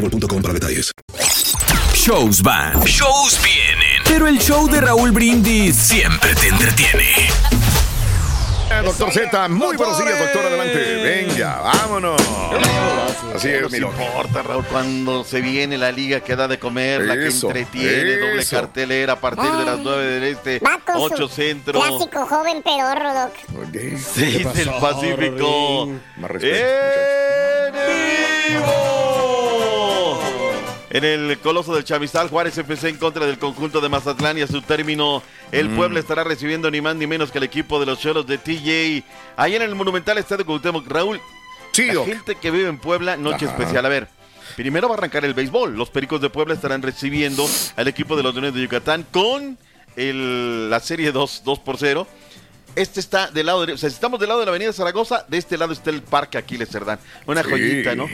[0.00, 0.92] boostmobile.com para detalles.
[1.94, 7.28] Shows van, shows vienen, pero el show de Raúl Brindis siempre te entretiene.
[8.84, 10.44] Doctor Z, muy buenos días, doctor.
[10.44, 11.26] Adelante.
[11.26, 12.20] Venga, vámonos.
[13.34, 17.14] Así es, No importa, Raúl, cuando se viene la liga que da de comer, la
[17.14, 21.16] que Eso, entretiene, doble cartelera a partir de las 9 del este, Va con 8
[21.16, 23.32] su centro, Clásico joven pedorro, Doc.
[23.72, 25.84] 6 del Pacífico.
[25.84, 27.72] ¡En
[28.52, 28.95] vivo!
[30.90, 34.46] En el Coloso del Chamizal, Juárez FC en contra del conjunto de Mazatlán y a
[34.46, 35.20] su término
[35.50, 35.76] el Mm.
[35.76, 39.02] Puebla estará recibiendo ni más ni menos que el equipo de los Cholos de TJ.
[39.36, 41.20] Ahí en el Monumental Estadio Cuauhtémoc, Raúl,
[41.76, 42.06] la Doc.
[42.06, 43.56] gente que vive en Puebla, noche Ajá.
[43.56, 43.84] especial.
[43.84, 44.08] A ver,
[44.54, 45.76] primero va a arrancar el béisbol.
[45.76, 47.44] Los Pericos de Puebla estarán recibiendo
[47.74, 49.58] al equipo de los Leones de Yucatán con
[49.96, 52.06] el- la serie 2, 2 por 0.
[52.76, 53.74] Este está del lado derecho.
[53.74, 56.02] O sea, si estamos del lado de la Avenida Zaragoza, de este lado está el
[56.02, 57.00] Parque Aquiles Cerdán.
[57.26, 57.50] Una Sí.
[57.50, 58.06] joyita, ¿no?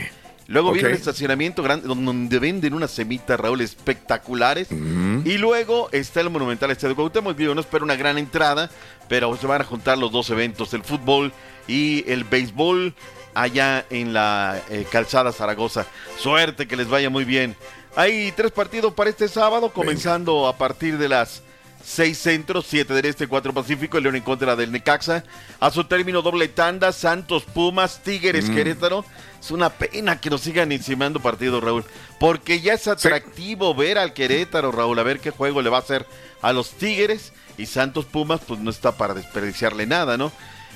[0.53, 4.67] Luego viene el estacionamiento grande donde venden unas semitas, Raúl, espectaculares.
[4.71, 7.37] Y luego está el Monumental Estadio Cuauhtémoc.
[7.39, 8.69] No espero una gran entrada,
[9.09, 11.31] pero se van a juntar los dos eventos, el fútbol
[11.67, 12.93] y el béisbol
[13.33, 15.87] allá en la eh, calzada Zaragoza.
[16.19, 17.55] Suerte que les vaya muy bien.
[17.95, 21.41] Hay tres partidos para este sábado, comenzando a partir de las
[21.85, 25.23] 6 centros, 7 del este, 4 pacífico, el León en contra del Necaxa.
[25.59, 28.55] A su término doble tanda, Santos, Pumas, Tigres, Mm.
[28.55, 29.05] Querétaro.
[29.39, 31.83] Es una pena que nos sigan encimando partidos, Raúl.
[32.19, 35.81] Porque ya es atractivo ver al Querétaro, Raúl, a ver qué juego le va a
[35.81, 36.05] hacer
[36.41, 37.33] a los Tigres.
[37.57, 40.31] Y Santos Pumas, pues no está para desperdiciarle nada, ¿no?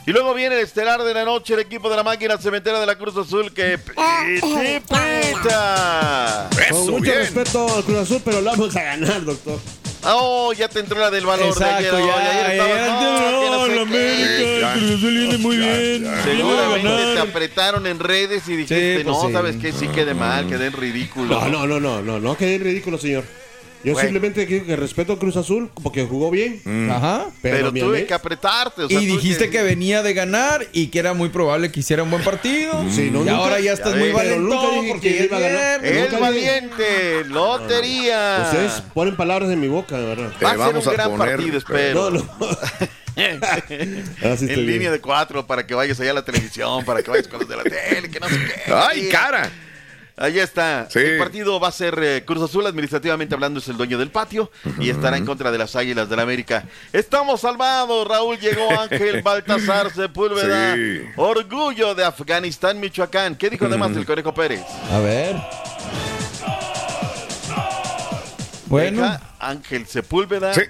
[0.05, 2.85] Y luego viene el estelar de la noche, el equipo de la máquina cementera de
[2.85, 4.25] la Cruz Azul que pita.
[6.69, 9.59] Con mucho respeto al Cruz Azul, pero lo vamos a ganar, doctor.
[10.09, 11.93] Oh, ya te entró la del valor de ayer.
[11.93, 13.81] Oh, ya, ayer estabas, ya, no, no sé la.
[13.81, 16.07] América, el Cruz Azul viene muy bien.
[16.23, 19.33] Seguramente te apretaron en redes y dijiste, Sí, pues no, sí.
[19.33, 19.71] ¿sabes qué?
[19.71, 21.39] Sí quede mal, quede en ridículo.
[21.39, 23.23] No, no, no, no, no, no quede en ridículo, señor.
[23.83, 26.61] Yo simplemente quiero que respeto a Cruz Azul porque jugó bien.
[26.91, 27.25] Ajá.
[27.41, 28.83] Pero, tuve que apretarte.
[28.83, 32.03] o sea, Y dijiste que venía de ganar y que era muy probable que hiciera
[32.03, 32.73] un buen partido.
[32.91, 35.85] Sí, no, y nunca- ahora ya estás Ya muy valentón dije porque iba a ganar.
[35.85, 38.41] El Nunca dije- valiente, lotería.
[38.45, 40.31] Ustedes ponen palabras en mi boca, de verdad.
[40.43, 42.09] Va a ser vamos un a gran poner- partido, espero.
[42.11, 42.25] No, no.
[43.17, 43.67] Estoy
[44.41, 44.65] en bien.
[44.67, 47.49] línea de cuatro para que vayas allá a la televisión, para que vayas con los
[47.49, 48.71] de la tele, que no sé qué.
[48.73, 49.51] ¡Ay, cara!
[50.17, 50.89] Allá está.
[50.89, 50.97] Sí.
[50.97, 54.49] El partido va a ser eh, Cruz Azul, administrativamente hablando, es el dueño del patio
[54.79, 56.65] y estará en contra de las Águilas del la América.
[56.91, 58.39] Estamos salvados, Raúl.
[58.39, 60.73] Llegó Ángel Baltasar Sepúlveda.
[60.73, 61.01] Sí.
[61.17, 63.35] Orgullo de Afganistán, Michoacán.
[63.35, 64.63] ¿Qué dijo además el Conejo Pérez?
[64.91, 65.35] A ver.
[68.65, 69.03] Bueno.
[69.03, 70.51] Deja Ángel Sepúlveda.
[70.55, 70.61] Sí.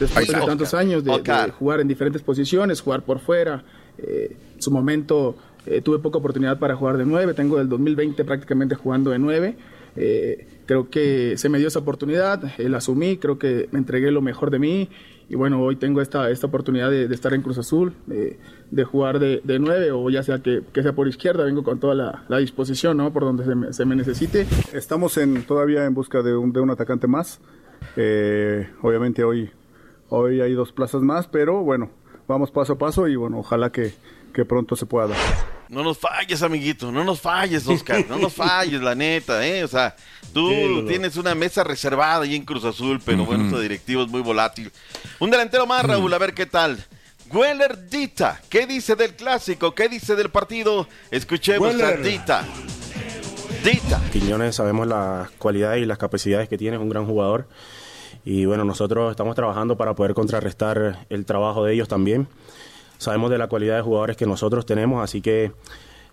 [0.00, 3.62] después de tantos años de, jugar en diferentes posiciones, jugar por fuera.
[3.98, 8.74] eh, su momento eh, tuve poca oportunidad para jugar de nueve, tengo del 2020 prácticamente
[8.74, 9.56] jugando de nueve.
[9.96, 14.10] Eh, creo que se me dio esa oportunidad, eh, la asumí, creo que me entregué
[14.10, 14.88] lo mejor de mí
[15.30, 18.38] y bueno, hoy tengo esta, esta oportunidad de, de estar en Cruz Azul, de,
[18.70, 21.78] de jugar de, de nueve o ya sea que, que sea por izquierda, vengo con
[21.78, 23.12] toda la, la disposición, ¿no?
[23.12, 24.46] Por donde se me, se me necesite.
[24.72, 27.40] Estamos en, todavía en busca de un, un atacante más.
[27.96, 29.50] Eh, obviamente hoy,
[30.08, 31.90] hoy hay dos plazas más, pero bueno,
[32.26, 33.92] vamos paso a paso y bueno, ojalá que,
[34.32, 35.18] que pronto se pueda dar.
[35.68, 39.64] No nos falles, amiguito, no nos falles, Oscar, no nos falles, la neta, ¿eh?
[39.64, 39.94] O sea,
[40.32, 44.08] tú Sí, tienes una mesa reservada ahí en Cruz Azul, pero bueno, este directivo es
[44.08, 44.72] muy volátil.
[45.18, 46.82] Un delantero más, Raúl, a ver qué tal.
[47.30, 49.74] Weller Dita, ¿qué dice del clásico?
[49.74, 50.88] ¿Qué dice del partido?
[51.10, 52.02] Escuchemos a Weller.
[52.02, 52.44] Dita.
[53.62, 54.00] Dita.
[54.10, 57.46] Quiñones sabemos las cualidades y las capacidades que tiene, es un gran jugador.
[58.24, 62.28] Y bueno, nosotros estamos trabajando para poder contrarrestar el trabajo de ellos también.
[62.98, 65.52] Sabemos de la cualidad de jugadores que nosotros tenemos, así que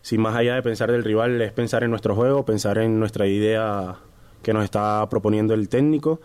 [0.01, 3.25] sin más allá de pensar del rival, es pensar en nuestro juego, pensar en nuestra
[3.27, 3.95] idea
[4.43, 6.21] que nos está proponiendo el técnico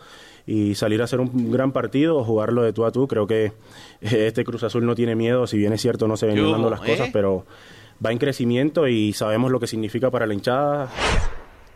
[0.47, 3.09] y salir a hacer un gran partido, jugarlo de tú a tú.
[3.09, 3.53] Creo que
[4.03, 6.69] este Cruz Azul no tiene miedo, si bien es cierto, no se ven ¿Qué dando
[6.71, 7.11] las cosas, eh?
[7.13, 7.47] pero
[8.05, 10.91] va en crecimiento y sabemos lo que significa para la hinchada.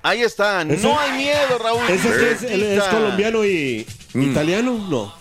[0.02, 0.86] Ahí está, ¿Ese?
[0.86, 1.80] no hay miedo, Raúl.
[1.88, 4.22] ¿Ese es, colombiano y Mm.
[4.30, 4.86] italiano?
[4.90, 5.12] No.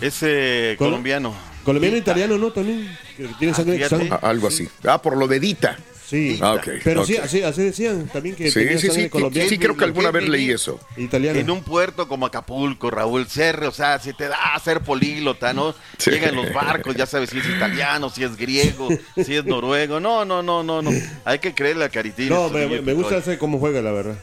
[0.00, 1.32] Ese Col- colombiano.
[1.64, 2.52] Colombiano e italiano, ¿no?
[2.52, 2.96] También.
[3.16, 3.76] Que tiene sangre.
[3.76, 3.96] fíjate.
[3.96, 4.68] sangre- Ah, Algo así.
[4.86, 5.78] Ah, por lo de Dita.
[6.06, 6.38] Sí.
[6.42, 9.48] Ah, ok, Pero sí, así, así decían también que Sí, tenía sí, sangre sí, colombiana.
[9.48, 10.78] sí, creo que alguna vez leí eso.
[10.98, 11.38] Italiano.
[11.40, 15.54] En un puerto como Acapulco, Raúl Cerre, o sea, si te da a ser políglota,
[15.54, 15.74] ¿no?
[15.96, 16.10] Sí.
[16.10, 18.90] Llegan los barcos, ya sabes si es italiano, si es griego,
[19.24, 19.98] si es noruego.
[19.98, 20.90] No, no, no, no, no.
[21.24, 22.28] Hay que creerle a Caritín.
[22.28, 24.18] No, me, me gusta ese cómo juega, la verdad.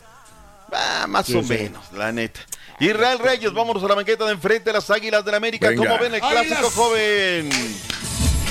[0.72, 1.50] Ah, más Sí, o sí.
[1.50, 2.40] menos, la neta.
[2.86, 5.70] Israel Reyes, vámonos a la banqueta de enfrente de las Águilas del América.
[5.70, 5.84] Venga.
[5.88, 6.74] ¿Cómo ven el clásico ¡Águilas!
[6.74, 7.50] joven?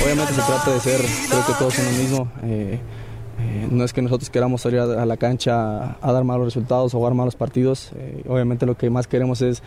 [0.02, 2.32] Obviamente se trata de ser, creo que todos uno mismo.
[2.44, 2.78] eh,
[3.40, 6.94] eh, no es que nosotros queramos salir a, a la cancha a dar malos resultados
[6.94, 7.90] o jugar malos partidos.
[7.96, 9.62] eh, obviamente lo que más queremos es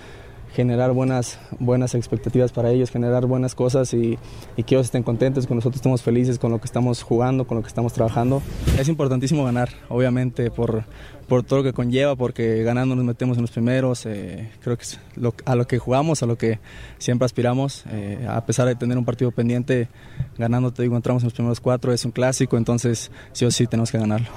[0.53, 4.17] generar buenas, buenas expectativas para ellos, generar buenas cosas y,
[4.55, 7.63] que ellos estén contentos, que nosotros estemos felices con lo que estamos jugando, con lo
[7.63, 8.41] que estamos trabajando.
[8.77, 10.83] Es importantísimo ganar, obviamente, por,
[11.27, 14.05] por todo lo que conlleva, porque ganando nos metemos en los primeros.
[14.05, 16.59] eh, creo que es lo- a lo que jugamos, a lo que
[16.99, 17.83] siempre aspiramos.
[17.89, 19.87] eh, a pesar de tener un partido pendiente,
[20.37, 23.65] ganando, te digo, entramos en los primeros cuatro, es un clásico, entonces sí o sí
[23.67, 24.27] tenemos que ganarlo.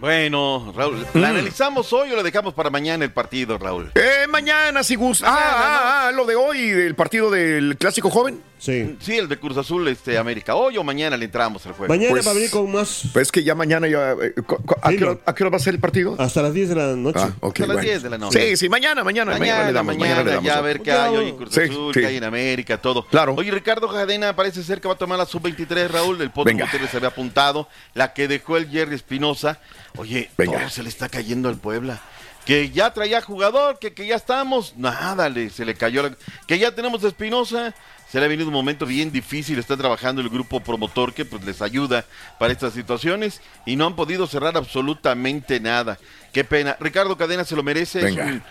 [0.00, 1.18] Bueno, Raúl, Mm.
[1.18, 3.90] ¿la analizamos hoy o lo dejamos para mañana el partido, Raúl?
[3.94, 5.26] Eh, mañana, si gusta.
[5.28, 8.40] Ah, ah, ah, lo de hoy, del partido del clásico joven.
[8.58, 8.96] Sí.
[9.00, 10.54] Sí, el de Cruz Azul, este, América.
[10.54, 11.92] Hoy o mañana le entramos al juego.
[11.92, 13.04] Mañana Pues- va a venir con más.
[13.12, 14.12] Pues que ya mañana ya.
[14.12, 14.34] eh,
[14.82, 15.20] ¿a, Sí, qué hora, no.
[15.24, 16.14] a qué hora va a ser el partido?
[16.18, 17.20] Hasta las 10 de la noche.
[17.22, 17.82] Ah, ok, Hasta las bueno.
[17.90, 18.48] 10 de la noche.
[18.50, 20.44] Sí, sí, mañana, mañana, mañana, Mañana, le damos, mañana, mañana le damos.
[20.46, 22.00] ya a ver qué hay hoy en Cruz Sí, Azul, sí.
[22.00, 23.06] qué hay en América, todo.
[23.06, 23.34] Claro.
[23.36, 26.52] Oye, Ricardo Cadena parece ser que va a tomar la sub-23, Raúl, del Potro.
[26.52, 29.58] Gutiérrez se había apuntado, la que dejó el Jerry Espinosa.
[29.96, 30.58] Oye, Venga.
[30.58, 32.00] todo se le está cayendo al Puebla.
[32.46, 36.02] Que ya traía jugador, que, que ya estamos, nada, le, se le cayó.
[36.02, 37.74] la- que ya tenemos a Espinosa,
[38.10, 41.44] se le ha venido un momento bien difícil, está trabajando el grupo promotor que pues
[41.44, 42.04] les ayuda
[42.38, 45.98] para estas situaciones y no han podido cerrar absolutamente nada.
[46.32, 46.76] Qué pena.
[46.80, 48.42] Ricardo Cadena se lo merece, es un,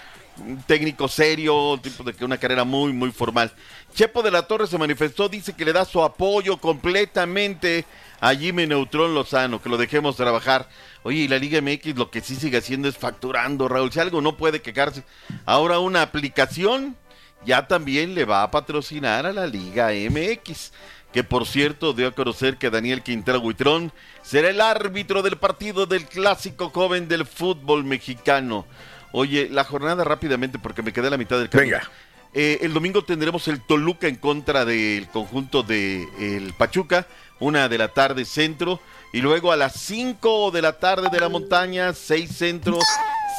[0.65, 3.51] técnico serio, tipo de que una carrera muy, muy formal.
[3.93, 7.85] Chepo de la Torre se manifestó, dice que le da su apoyo completamente
[8.19, 10.69] a Jimmy Neutrón Lozano, que lo dejemos trabajar.
[11.03, 13.91] Oye, y la Liga MX lo que sí sigue haciendo es facturando, Raúl.
[13.91, 15.03] Si algo no puede quejarse.
[15.45, 16.97] Ahora una aplicación
[17.45, 20.71] ya también le va a patrocinar a la Liga MX.
[21.11, 25.87] Que por cierto dio a conocer que Daniel Quintero Huitrón será el árbitro del partido
[25.87, 28.67] del clásico joven del fútbol mexicano.
[29.11, 31.77] Oye, la jornada rápidamente porque me quedé a la mitad del camino.
[31.77, 31.89] Venga.
[32.33, 37.07] Eh, el domingo tendremos el Toluca en contra del conjunto de el Pachuca,
[37.39, 38.79] una de la tarde centro,
[39.11, 42.77] y luego a las 5 de la tarde de la montaña, 6 centro,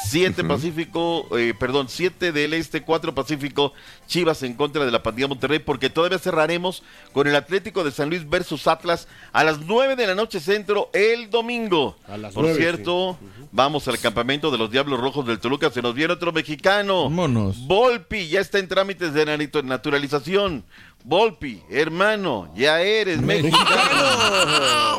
[0.05, 3.73] 7 Pacífico, eh, perdón, 7 del Este, 4 Pacífico,
[4.07, 6.83] Chivas en contra de la Pandilla Monterrey, porque todavía cerraremos
[7.13, 10.91] con el Atlético de San Luis versus Atlas a las 9 de la noche centro
[10.93, 11.97] el domingo.
[12.09, 13.19] A las Por 9, cierto,
[13.53, 17.05] vamos al campamento de los Diablos Rojos del Toluca, se nos viene otro mexicano.
[17.05, 17.59] Vámonos.
[17.67, 20.65] Volpi ya está en trámites de natu- naturalización.
[21.05, 23.59] Volpi, hermano, ya eres mexicano.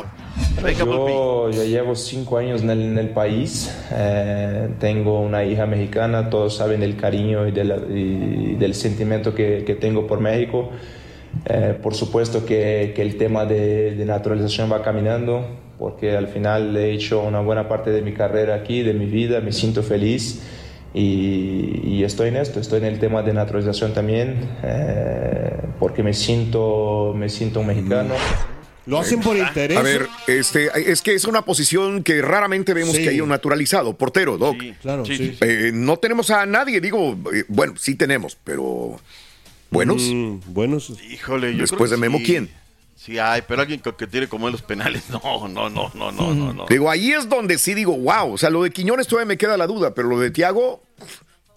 [0.02, 0.08] Volpi.
[0.84, 6.30] Yo, yo llevo cinco años en el, en el país, eh, tengo una hija mexicana,
[6.30, 10.70] todos saben del cariño y, de la- y del sentimiento que, que tengo por México.
[11.46, 15.46] Eh, por supuesto que, que el tema de, de naturalización va caminando,
[15.78, 19.40] porque al final he hecho una buena parte de mi carrera aquí, de mi vida,
[19.40, 20.42] me siento feliz
[20.94, 26.12] y, y estoy en esto, estoy en el tema de naturalización también, eh, porque me
[26.12, 28.14] siento, me siento un mexicano.
[28.86, 29.78] Lo hacen por interés.
[29.78, 33.02] A ver, este, es que es una posición que raramente vemos Sí.
[33.02, 34.56] que hay un naturalizado, portero, Doc.
[34.80, 35.16] Claro, sí.
[35.16, 35.36] sí.
[35.40, 38.98] Eh, no tenemos a nadie, digo, eh, bueno, sí tenemos, pero
[39.70, 40.02] buenos.
[40.02, 40.92] Mm, buenos.
[41.10, 42.24] Híjole, yo Después creo de Memo, sí.
[42.24, 42.50] ¿quién?
[42.96, 45.04] Sí, hay, pero alguien que, que tiene como en los penales.
[45.10, 46.66] No, no, no, no, no, no, no.
[46.68, 49.56] Digo, ahí es donde sí digo, wow, o sea, lo de Quiñones todavía me queda
[49.56, 50.82] la duda, pero lo de Tiago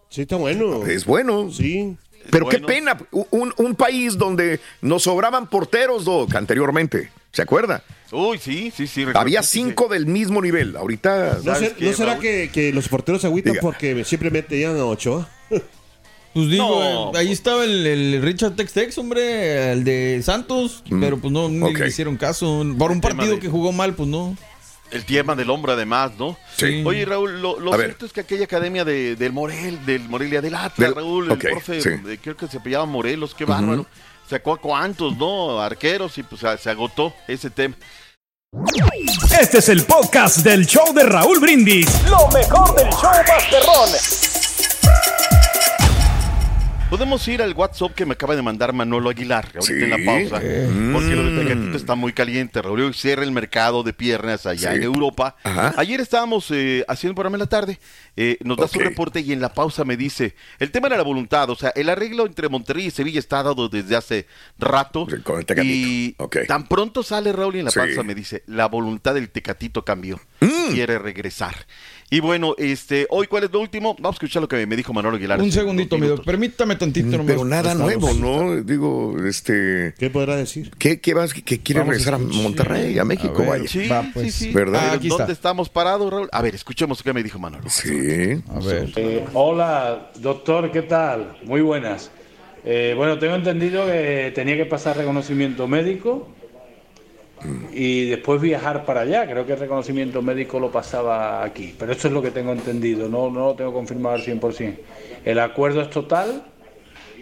[0.10, 0.86] Sí, está bueno.
[0.86, 1.52] es bueno.
[1.52, 1.98] Sí.
[2.32, 2.60] Pero bueno.
[2.60, 7.84] qué pena, un, un país donde nos sobraban porteros, Doc, anteriormente, ¿se acuerda?
[8.12, 9.02] Uy, sí, sí, sí.
[9.02, 9.64] recuerdo, Había sí, sí.
[9.66, 11.36] cinco del mismo nivel, ahorita...
[11.38, 13.62] ¿No, ¿Sabes ser- qué, ¿no será que, que los porteros se agüitan Diga.
[13.62, 15.30] porque siempre metían a Ochoa?
[16.34, 17.12] Pues digo, No.
[17.16, 21.88] eh, ahí estaba el, el Richard Tex-Tex, hombre, el de Santos, pero pues no, le
[21.88, 22.62] hicieron caso.
[22.78, 24.36] Por un partido de- que jugó mal, pues no.
[24.92, 26.38] El tema del hombro, además, ¿no?
[26.58, 26.84] Sí.
[26.86, 27.86] Oye, Raúl, lo, lo ver.
[27.88, 31.38] cierto es que aquella academia de, del Morel, del Morelia del Atlas, Del- Raúl, el
[31.38, 31.90] profe, sí.
[31.90, 33.86] eh, creo que se pillaba Morelos, qué bárbaro.
[34.30, 35.60] Sacó a cuántos, ¿no?
[35.62, 37.76] Arqueros y pues se- se agotó ese tema.
[39.40, 41.88] Este es el podcast del show de Raúl Brindis.
[42.10, 44.45] Lo mejor del show Masterrón.
[46.96, 49.74] Podemos ir al WhatsApp que me acaba de mandar Manolo Aguilar, ahorita Sí.
[49.84, 50.36] en la pausa.
[50.94, 51.36] Porque lo Mm.
[51.36, 52.94] del Tecatito está muy caliente, Raúl.
[52.94, 54.78] Cierra el mercado de piernas allá Sí.
[54.78, 55.36] en Europa.
[55.44, 55.74] Ajá.
[55.76, 57.80] Ayer estábamos eh, haciendo programa en la tarde.
[58.18, 61.04] eh, nos da su reporte y en la pausa me dice: el tema era la
[61.04, 61.50] voluntad.
[61.50, 64.26] O sea, el arreglo entre Monterrey y Sevilla está dado desde hace
[64.58, 65.06] rato.
[65.24, 65.66] Con el Tecatito.
[65.66, 66.16] Y
[66.48, 67.80] tan pronto sale Raúl y en la Sí.
[67.80, 70.22] pausa me dice: la voluntad del Tecatito cambió.
[70.46, 70.74] Mm.
[70.74, 71.56] Quiere regresar.
[72.10, 73.96] Y bueno, este, hoy, ¿cuál es lo último?
[73.96, 75.42] Vamos a escuchar lo que me dijo Manolo Aguilar.
[75.42, 76.08] Un segundito, mi.
[76.24, 77.08] Permítame tantito.
[77.08, 77.24] nomás.
[77.26, 78.62] Mm, Pero nada nuevo, ¿no?
[78.62, 79.96] Digo, este...
[79.98, 80.72] ¿Qué podrá decir?
[80.78, 82.18] ¿Qué, qué vas, que quiere Vamos regresar a.
[82.20, 83.68] Monterrey, a México, A vaya?
[83.68, 84.36] Sí, Va, pues.
[84.36, 84.54] sí, sí.
[84.54, 84.90] ¿Verdad?
[84.92, 85.34] Ah, Aquí ¿Dónde está.
[85.34, 86.30] estamos parados, Raúl?
[86.32, 87.70] A ver, escuchemos qué me dijo Manolo.
[87.70, 87.90] Sí.
[88.50, 88.92] A ver.
[88.96, 91.38] Eh, hola, doctor, ¿qué tal?
[91.44, 92.12] Muy buenas.
[92.64, 96.30] Eh, bueno, tengo entendido que tenía que pasar reconocimiento médico
[97.74, 99.28] y después viajar para allá.
[99.28, 103.10] Creo que el reconocimiento médico lo pasaba aquí, pero esto es lo que tengo entendido,
[103.10, 104.76] no, no lo tengo confirmado al 100%.
[105.26, 106.44] El acuerdo es total,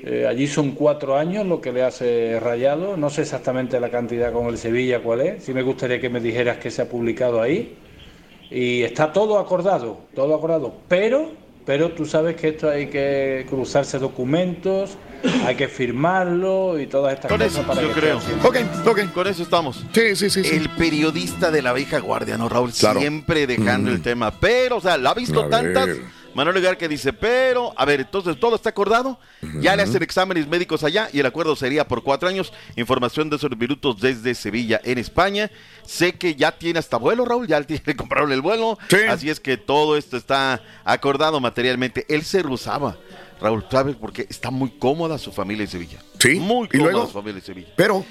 [0.05, 4.33] eh, allí son cuatro años lo que le hace Rayado, no sé exactamente la cantidad
[4.33, 7.41] con el Sevilla cuál es, sí me gustaría que me dijeras que se ha publicado
[7.41, 7.77] ahí.
[8.51, 11.31] Y está todo acordado, todo acordado, pero,
[11.65, 14.97] pero tú sabes que esto hay que cruzarse documentos,
[15.45, 18.17] hay que firmarlo y todas estas Con cosas eso, para yo que creo.
[18.19, 18.45] esté al 100%.
[18.85, 19.13] Ok, ok.
[19.13, 19.83] Con eso estamos.
[19.93, 20.43] Sí, sí, sí.
[20.43, 20.55] sí.
[20.55, 22.71] El periodista de la vieja guardia, ¿no, Raúl?
[22.71, 22.99] Claro.
[22.99, 23.93] Siempre dejando Mm.
[23.95, 24.31] el tema.
[24.39, 25.87] Pero, o sea, la ha visto A tantas.
[25.87, 26.23] ver.
[26.35, 29.19] Manuel Aguilar que dice, pero, a ver, entonces todo está acordado.
[29.59, 32.51] Ya le hacen exámenes médicos allá y el acuerdo sería por cuatro años.
[32.75, 35.51] Información de esos minutos desde Sevilla, en España.
[35.85, 37.45] Sé que ya tiene hasta vuelo, Raúl.
[37.47, 38.79] Ya tiene que compraron el vuelo.
[38.89, 38.97] Sí.
[39.07, 42.03] Así es que todo esto está acordado materialmente.
[42.09, 42.97] Él se rusaba.
[43.43, 43.95] Raúl, ¿sabes?
[43.97, 45.99] Porque está muy cómoda su familia en Sevilla.
[46.17, 46.39] Sí.
[46.39, 47.07] Muy ¿Y cómoda luego?
[47.07, 47.67] su familia en Sevilla.
[47.75, 48.05] Pero,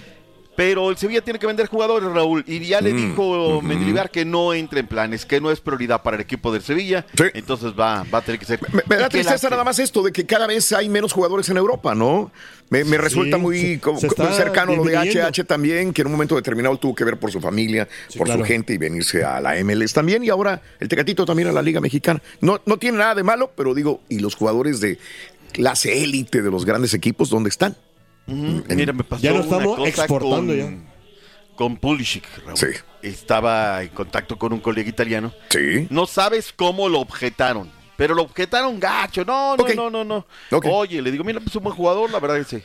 [0.55, 2.45] Pero el Sevilla tiene que vender jugadores, Raúl.
[2.47, 3.63] Y ya le Mm, dijo.
[3.63, 7.07] Mendilibar que no entre en planes, que no es prioridad para el equipo del Sevilla.
[7.17, 7.25] Sí.
[7.33, 8.61] Entonces va, va a tener que ser.
[8.71, 11.13] me, me da ¿Y qué tristeza nada más esto de que cada vez hay menos
[11.13, 12.31] jugadores en Europa, ¿no?
[12.69, 14.95] Me, me resulta muy se- co- se co- está cercano lo de.
[14.97, 17.89] HH también, que en un momento determinado tuvo que ver por su familia,
[18.19, 18.41] por claro.
[18.43, 20.23] su gente y venirse a la MLS también.
[20.23, 22.23] Y ahora el Tecatito también a la Liga Mexicana.
[22.43, 24.99] No, no tiene nada de malo, pero digo, ¿y los jugadores de
[25.53, 27.77] clase élite de los grandes equipos dónde están?
[28.27, 30.93] Mira, me pasó Ya lo una estamos cosa exportando con, ya.
[31.57, 32.57] con Pulisic, Raúl.
[32.57, 32.67] Sí.
[33.03, 35.33] Estaba en contacto con un colega italiano.
[35.51, 35.87] Sí.
[35.91, 37.71] No sabes cómo lo objetaron.
[37.97, 39.25] Pero lo objetaron gacho.
[39.25, 40.27] No, no, no, no, no.
[40.71, 42.65] Oye, le digo, mira, es un buen jugador, la verdad que sí.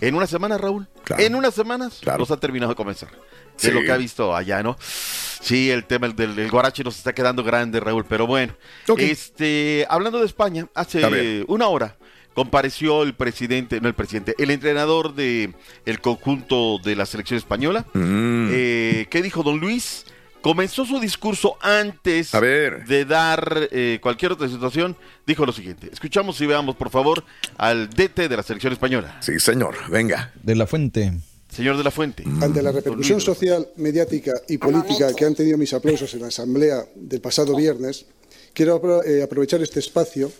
[0.00, 0.86] En una semana, Raúl.
[1.04, 1.22] Claro.
[1.22, 2.18] En unas semanas Claro.
[2.20, 3.10] los ha terminado de comenzar.
[3.10, 3.16] De
[3.56, 3.70] Sí.
[3.70, 4.76] lo que ha visto allá, ¿no?
[4.80, 8.04] Sí, el tema del, del Guarache nos está quedando grande, Raúl.
[8.08, 8.52] Pero bueno.
[8.98, 11.96] Este, hablando de España, hace una hora
[12.34, 15.52] compareció el presidente, no el presidente, el entrenador de
[15.86, 17.86] el conjunto de la selección española.
[17.94, 18.48] Mm.
[18.52, 20.04] Eh, ¿Qué dijo don Luis?
[20.42, 22.84] Comenzó su discurso antes A ver.
[22.84, 24.94] de dar eh, cualquier otra situación.
[25.26, 25.88] Dijo lo siguiente.
[25.90, 27.24] Escuchamos y veamos, por favor,
[27.56, 29.16] al DT de la selección española.
[29.22, 30.32] Sí, señor, venga.
[30.42, 31.12] De la fuente.
[31.48, 32.24] Señor de la Fuente.
[32.42, 36.84] Ante la repercusión social, mediática y política que han tenido mis aplausos en la asamblea
[36.96, 38.06] del pasado viernes,
[38.52, 40.32] quiero apro- eh, aprovechar este espacio,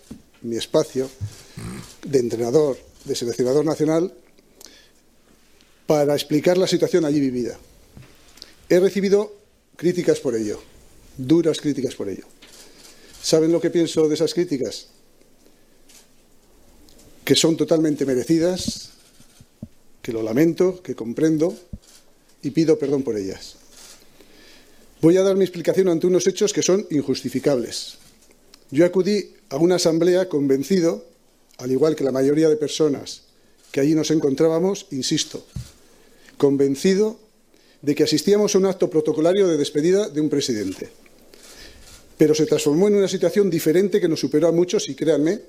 [0.45, 1.11] mi espacio,
[2.05, 4.13] de entrenador, de seleccionador nacional,
[5.87, 7.59] para explicar la situación allí vivida.
[8.69, 9.35] He recibido
[9.77, 10.61] críticas por ello,
[11.17, 12.25] duras críticas por ello.
[13.23, 14.89] ¿Saben lo que pienso de esas críticas?
[17.25, 18.91] Que son totalmente merecidas,
[20.03, 21.57] que lo lamento, que comprendo
[22.43, 23.57] y pido perdón por ellas.
[25.01, 28.04] Voy a dar mi explicación ante unos hechos que son injustificables.
[28.75, 31.05] Yo acudí a una asamblea convencido,
[31.59, 33.23] al igual que la mayoría de personas
[33.71, 35.47] que allí nos encontrábamos, insisto,
[36.39, 37.21] convencido
[37.83, 40.91] de que asistíamos a un acto protocolario de despedida de un presidente.
[42.19, 45.41] Pero se transformó en una situación diferente que nos superó a muchos y créanme,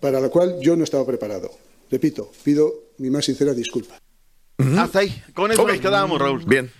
[0.00, 1.50] para la cual yo no estaba preparado.
[1.90, 3.98] Repito, pido mi más sincera disculpa.
[4.76, 5.22] Hasta ahí.
[5.32, 5.68] Con eso Ok.
[5.70, 6.44] nos quedamos, Raúl.
[6.44, 6.70] Bien.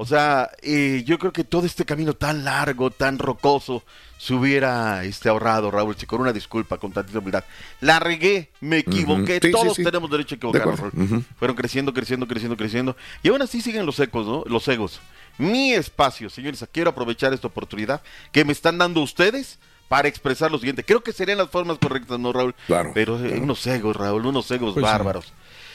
[0.00, 3.82] O sea, eh, yo creo que todo este camino tan largo, tan rocoso,
[4.16, 7.42] se hubiera este, ahorrado, Raúl, si con una disculpa, con tantita humildad.
[7.80, 9.40] La regué, me equivoqué.
[9.42, 9.84] Sí, todos sí, sí.
[9.84, 10.78] tenemos derecho a equivocarnos.
[10.78, 11.24] Raúl.
[11.36, 12.96] Fueron creciendo, creciendo, creciendo, creciendo.
[13.24, 14.44] Y aún así siguen los ecos, ¿no?
[14.46, 15.00] Los egos.
[15.36, 20.58] Mi espacio, señores, quiero aprovechar esta oportunidad que me están dando ustedes para expresar lo
[20.58, 20.84] siguiente.
[20.84, 22.54] Creo que serían las formas correctas, ¿no, Raúl?
[22.68, 25.32] Claro, Pero eh, unos egos, Raúl, unos egos Pues sí.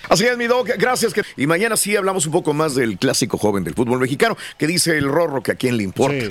[0.09, 1.13] Así es, mi Doc, gracias.
[1.37, 4.97] Y mañana sí hablamos un poco más del clásico joven del fútbol mexicano, que dice
[4.97, 6.25] el Rorro que a quién le importa.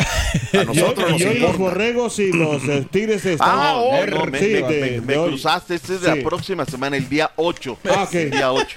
[0.52, 1.58] A nosotros y, nos y hoy los importa.
[1.58, 3.48] borregos y los eh, tigres están.
[3.50, 5.28] Ah, oh, no, no, me, sí, me- de- me- me de hoy.
[5.30, 5.74] cruzaste.
[5.76, 6.18] Este es de Sí.
[6.18, 7.78] la próxima semana, el día 8.
[7.90, 8.14] Ah, ok.
[8.14, 8.76] El día 8.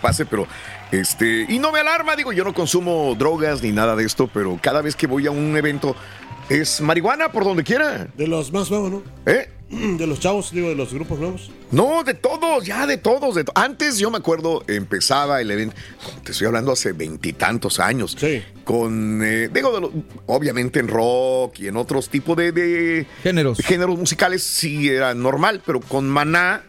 [0.00, 0.46] Pase, pero
[0.90, 4.58] este y no me alarma, digo, yo no consumo drogas ni nada de esto, pero
[4.60, 5.94] cada vez que voy a un evento
[6.48, 9.02] es marihuana por donde quiera, De los más nuevos, ¿no?
[9.26, 9.50] ¿eh?
[9.98, 11.50] de los chavos, digo, de los grupos nuevos?
[11.70, 13.34] No, de todos, ya de todos.
[13.34, 15.74] de to- Antes yo me acuerdo, empezaba el evento,
[16.22, 18.16] te estoy hablando hace veintitantos años.
[18.64, 19.92] Con, eh, digo, de lo-
[20.26, 23.58] obviamente en rock y en otros tipos de, de géneros.
[23.58, 26.62] géneros musicales sí era normal, pero con Maná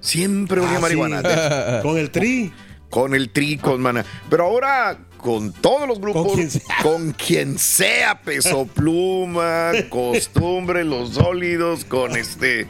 [0.00, 1.20] siempre Ah, marihuana.
[1.22, 1.82] sí.
[1.82, 2.52] Con el tri.
[2.90, 4.04] Con el tri, con Maná.
[4.28, 6.76] Pero ahora con todos los grupos, Con quien sea.
[6.82, 12.66] con quien sea, peso pluma, costumbre, los sólidos, con este,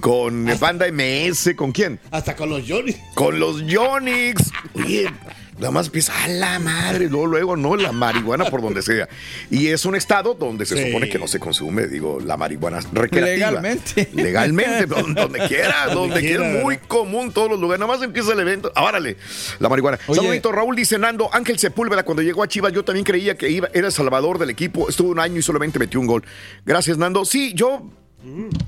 [0.00, 1.98] con banda MS, ¿con quién?
[2.12, 2.94] Hasta con los Johnny.
[3.14, 4.50] Con los Yonix.
[4.74, 5.10] Oye,
[5.58, 9.08] nada más empieza, a la madre, luego, luego, no, la marihuana por donde sea.
[9.50, 10.86] Y es un estado donde se Sí.
[10.86, 13.48] supone que no se consume, digo, la marihuana recreativa.
[13.50, 14.08] Legalmente.
[14.14, 15.14] Legalmente, donde,
[15.48, 17.80] quiera, Donde donde quiera, quiera, muy común, todos los lugares.
[17.80, 19.16] Nada más empieza el evento, árale,
[19.58, 19.98] la marihuana.
[20.06, 20.20] Oye.
[20.20, 23.68] Saludito, Raúl dice, Nando, Ángel Sepúlveda, cuando llegó a Chivas, yo también creía que iba,
[23.74, 24.88] era el salvador del equipo.
[24.88, 26.24] Estuvo un año y solamente metió un gol.
[26.64, 27.24] Gracias, Nando.
[27.24, 27.90] Sí, yo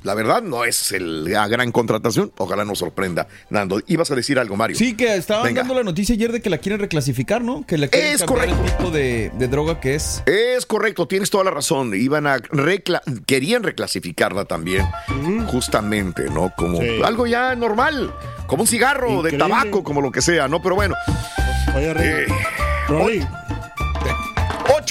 [0.05, 2.33] la verdad no es el- la gran contratación.
[2.39, 3.27] Ojalá nos sorprenda.
[3.51, 4.77] Nando, ibas a decir algo, Mario.
[4.77, 5.63] Sí, que estaban Venga.
[5.63, 7.67] dando la noticia ayer de que la quieren reclasificar, ¿no?
[7.67, 8.57] Que le quieren Es correcto.
[8.65, 10.23] el tipo de, de droga que es.
[10.27, 11.93] Es correcto, tienes toda la razón.
[11.95, 14.87] Iban a recla- querían reclasificarla también,
[15.49, 16.53] justamente, ¿no?
[16.57, 17.01] Como Sí.
[17.05, 18.15] algo ya normal,
[18.47, 20.63] como un cigarro de tabaco, como lo que sea, ¿no?
[20.63, 20.95] Pero bueno.
[21.75, 22.27] Rey.
[22.29, 23.27] Eh.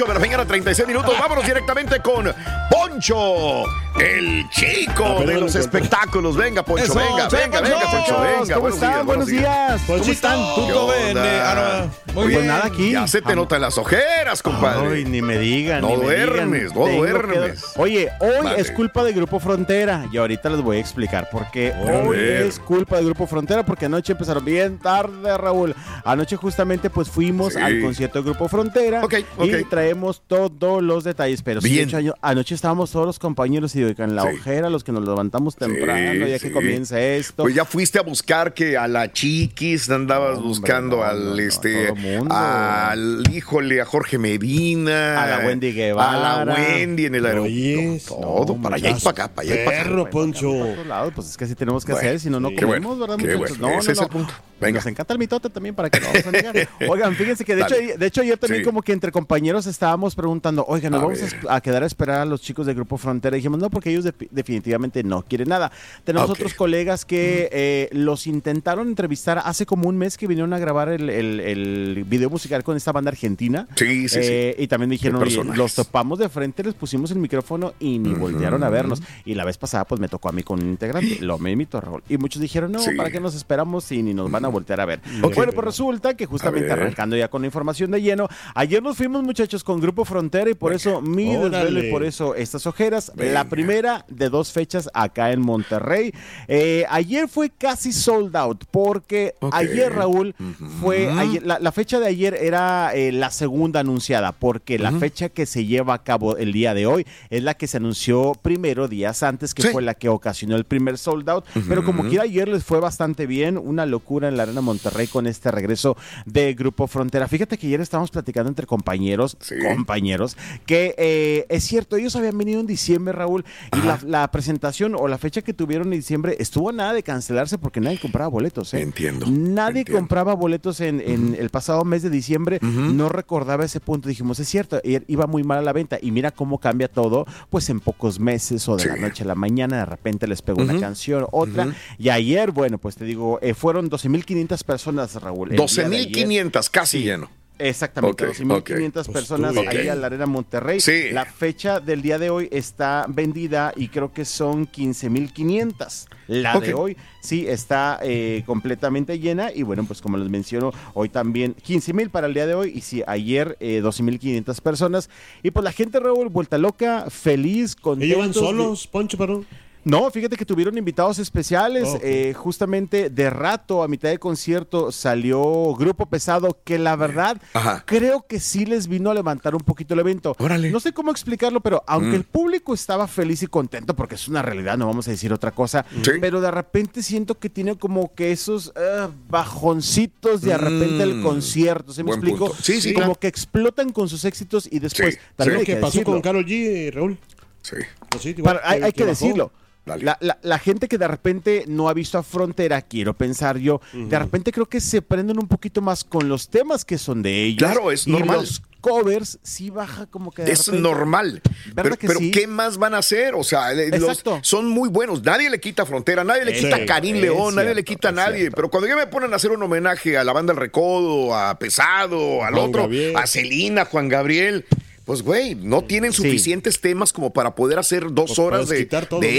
[0.02, 1.14] 8 de la mañana, 36 minutos.
[1.20, 2.34] Vámonos directamente con
[2.70, 3.66] Poncho,
[4.00, 6.38] el chico Ah, de los espectáculos.
[6.38, 8.22] Venga, Poncho, Eso, venga, che, venga, venga, Poncho.
[8.22, 8.56] Venga.
[8.56, 9.06] ¿Cómo están?
[9.06, 9.82] Buenos días.
[9.86, 10.38] ¿Cómo están?
[10.56, 10.96] ¿Qué Tutto onda?
[11.22, 11.40] bene.
[11.42, 12.14] Ah, no.
[12.14, 12.48] Muy Oye, bien.
[12.48, 12.92] nada aquí.
[12.92, 14.88] Ya se te notan las ojeras, compadre.
[14.96, 15.82] Ay, ni me digan.
[15.82, 16.80] No ni me duermes, digan.
[16.80, 17.64] no Tengo que- duermes.
[17.76, 18.62] Oye, hoy Vale.
[18.62, 21.74] es culpa de Grupo Frontera y ahorita les voy a explicar por qué.
[21.74, 25.76] Hoy es culpa de Grupo Frontera porque anoche empezaron bien tarde, Raúl.
[26.06, 27.60] Anoche justamente pues fuimos Sí.
[27.60, 29.70] al concierto de Grupo Frontera Ok, y ok.
[29.90, 31.42] Traemos todos los detalles.
[31.42, 31.86] Pero sí, Bien.
[31.86, 34.38] de hecho, ayo- anoche estábamos todos los compañeros y en la Sí.
[34.40, 36.54] ojera, los que nos levantamos temprano, ya Sí, que sí.
[36.54, 37.44] comienza esto.
[37.44, 41.32] Pues ya fuiste a buscar que a la chiquis andabas Hombre, buscando no, al no,
[41.36, 42.34] no, este mundo.
[42.36, 46.42] al híjole a Jorge Medina A la Wendy Guevara.
[46.42, 49.62] a la Wendy en el aeropuerto todo no, para allá y para acá para allá
[49.62, 50.54] y para acá Perro, Poncho.
[50.88, 52.56] Lado, pues es que así tenemos que Bueno, hacer, si no, no sí.
[52.56, 53.58] comemos, Qué bueno, ¿verdad, muchachos?
[53.60, 54.10] bueno, No, ese no, es el no.
[54.10, 54.34] punto.
[54.60, 54.80] Venga.
[54.80, 56.56] Nos encanta el mitote también para que no vamos a negar.
[56.90, 58.66] Oigan, fíjense que de hecho, de hecho ayer también Sí.
[58.66, 62.20] como que entre compañeros estábamos preguntando, oigan, nos A vamos a, a quedar a esperar
[62.20, 63.38] a los chicos del Grupo Frontera.
[63.38, 65.72] Y dijimos, no, porque ellos de- definitivamente no quieren nada.
[66.04, 70.60] Tenemos otros colegas que eh, los intentaron entrevistar hace como un mes que vinieron a
[70.60, 73.68] grabar el, el- el video musical con esta banda argentina.
[73.76, 74.30] Sí, sí, sí.
[74.30, 78.14] Eh, Y también dijeron, oye, los topamos de frente, les pusimos el micrófono y ni
[78.14, 79.02] voltearon a vernos.
[79.24, 81.80] Y la vez pasada, pues me tocó a mí con un integrante, lo me invitó
[81.80, 82.04] Raúl.
[82.10, 82.96] Y muchos dijeron, no, Sí.
[82.98, 85.00] ¿para qué nos esperamos si ni nos van a voltear a ver?
[85.22, 88.98] Bueno, pues resulta que justamente A arrancando ya con la información de lleno, ayer nos
[88.98, 93.12] fuimos, muchachos, con Grupo Frontera y por eso mi desvelo y por eso estas ojeras.
[93.16, 93.34] Venga.
[93.34, 96.12] La primera de dos fechas acá en Monterrey.
[96.48, 100.34] Eh, ayer fue casi sold out porque ayer, Raúl,
[100.82, 105.30] fue ayer- la, la fecha de ayer era eh, la segunda anunciada porque la fecha
[105.30, 108.88] que se lleva a cabo el día de hoy es la que se anunció primero
[108.88, 109.68] días antes, que Sí.
[109.68, 111.46] fue la que ocasionó el primer sold out.
[111.68, 113.56] Pero como quiera, ayer les fue bastante bien.
[113.60, 115.96] Una locura en la Arena Monterrey con este regreso
[116.26, 117.28] de Grupo Frontera.
[117.28, 119.56] Fíjate que ayer estábamos platicando entre compañeros, Sí.
[119.76, 123.44] compañeros, que eh, es cierto, ellos habían venido en diciembre, Raúl,
[123.76, 127.58] y la, la presentación o la fecha que tuvieron en diciembre estuvo nada de cancelarse
[127.58, 128.74] porque nadie compraba boletos.
[128.74, 128.82] ¿eh?
[128.82, 130.00] Entiendo, Nadie entiendo.
[130.02, 132.60] compraba boletos en, en el pasado mes de diciembre.
[132.62, 134.08] No recordaba ese punto.
[134.10, 135.98] Dijimos, es cierto, iba muy mal a la venta.
[136.02, 138.90] Y mira cómo cambia todo, pues en pocos meses o de Sí.
[138.90, 141.74] la noche a la mañana, de repente les pegó una canción, otra.
[141.98, 145.52] Y ayer, bueno, pues te digo, eh, fueron 12.500 personas, Raúl.
[145.52, 146.28] el día de ayer.
[146.28, 147.30] 12.500 casi lleno
[147.60, 149.12] Exactamente, Ok, 12.500 ok.
[149.14, 150.80] personas Pues ahí estuvo a la Arena Monterrey.
[150.80, 151.10] Sí.
[151.12, 156.08] La fecha del día de hoy está vendida y creo que son 15.500.
[156.28, 161.10] La de hoy sí está eh, completamente llena y bueno, pues como les menciono, hoy
[161.10, 165.10] también 15.000 para el día de hoy y sí, ayer eh, 12.500 personas.
[165.44, 168.06] Y pues la gente, Raúl, vuelta loca, feliz, contentos.
[168.16, 168.34] ¿Ellos van de-
[168.64, 169.46] solos, Poncho, perdón?
[169.84, 171.88] No, fíjate que tuvieron invitados especiales.
[171.90, 172.02] Ok.
[172.04, 177.84] eh, justamente de rato, a mitad de concierto, salió Grupo Pesado, que la verdad Ajá.
[177.86, 180.36] creo que sí les vino a levantar un poquito el evento.
[180.40, 180.70] Órale.
[180.72, 182.16] No sé cómo explicarlo, pero aunque Mm.
[182.16, 185.52] el público estaba feliz y contento, porque es una realidad, no vamos a decir otra
[185.52, 186.12] cosa, Sí.
[186.22, 191.24] pero de repente siento que tiene como que esos eh, bajoncitos de repente el Mm.
[191.24, 191.92] concierto.
[191.94, 192.48] ¿Se me Buen explico?
[192.48, 192.64] punto.
[192.64, 193.20] Sí, sí, Como claro.
[193.20, 196.14] que explotan con sus éxitos y después Sí, también Lo hay que que pasó decirlo.
[196.14, 197.18] con Carol G, Raúl.
[197.62, 197.76] sí
[198.10, 199.52] Pues sí, igual, Para- hay, hay que decirlo.
[199.86, 200.04] Dale.
[200.04, 203.82] La, la- la gente que de repente no ha visto a Frontera, quiero pensar yo,
[203.94, 207.44] de repente creo que se prenden un poquito más con los temas que son de
[207.46, 207.58] ellos.
[207.72, 208.38] Claro, es y normal.
[208.38, 210.82] los covers sí baja como que de Es repente.
[210.88, 211.42] normal.
[211.74, 212.32] ¿Verdad Pero, que pero sí?
[212.32, 213.34] ¿qué más van a hacer?
[213.36, 215.24] O sea, los- son muy buenos.
[215.24, 218.52] Nadie le quita frontera, nadie le quita a Karim León, nadie le quita a nadie.
[218.52, 221.58] Pero cuando ya me ponen a hacer un homenaje a la banda El Recodo, a
[221.58, 223.18] Pesado, al Juan otro, Gabriel.
[223.18, 224.66] a Celina, Juan Gabriel.
[225.10, 228.88] Pues, güey, no tienen suficientes temas como para poder hacer dos Pues horas de,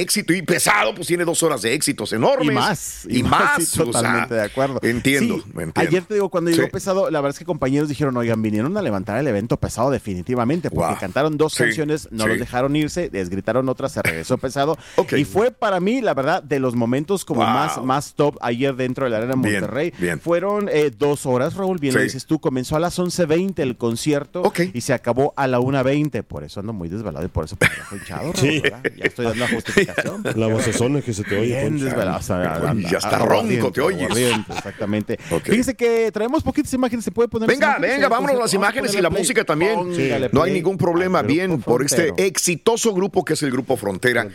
[0.01, 0.33] éxito.
[0.33, 2.49] Y pesado, pues tiene dos horas de éxitos enormes.
[2.49, 3.07] Y más.
[3.09, 3.63] Y, más.
[3.69, 4.81] sí, o sea, totalmente de acuerdo.
[4.83, 5.73] Entiendo, Sí, entiendo.
[5.77, 8.83] Ayer te digo, cuando llegó pesado, la verdad es que compañeros dijeron, oigan, vinieron a
[8.83, 10.99] levantar el evento pesado definitivamente, porque Wow.
[10.99, 14.77] cantaron dos canciones, no los dejaron irse, les gritaron otras, se regresó pesado.
[15.17, 17.49] Y fue para mí, la verdad, de los momentos como Wow.
[17.49, 19.93] más, más top ayer dentro de la Arena Monterrey.
[19.99, 20.19] bien.
[20.21, 24.43] Fueron eh, dos horas, Raúl, bien lo dices tú, comenzó a las 11.20 el concierto
[24.75, 27.71] y se acabó a la 1.20, por eso ando muy desvelado y por eso pues,
[27.71, 28.63] estoy hinchado, Raúl, Sí.
[28.63, 30.23] Ya estoy dando la justificación.
[30.37, 31.47] La vocesona que se te oye.
[31.47, 31.85] Bien Poncho.
[31.85, 32.19] desvelado.
[32.19, 34.09] o sea, Uy, ya está ronco, te oyes.
[34.49, 35.19] exactamente.
[35.45, 37.49] Fíjese que traemos poquitas imágenes, ¿se puede poner?
[37.49, 39.91] Venga, venga, vámonos las imágenes y la música también.
[40.33, 44.29] No hay ningún problema, bien, por este exitoso grupo que es el Grupo Frontera.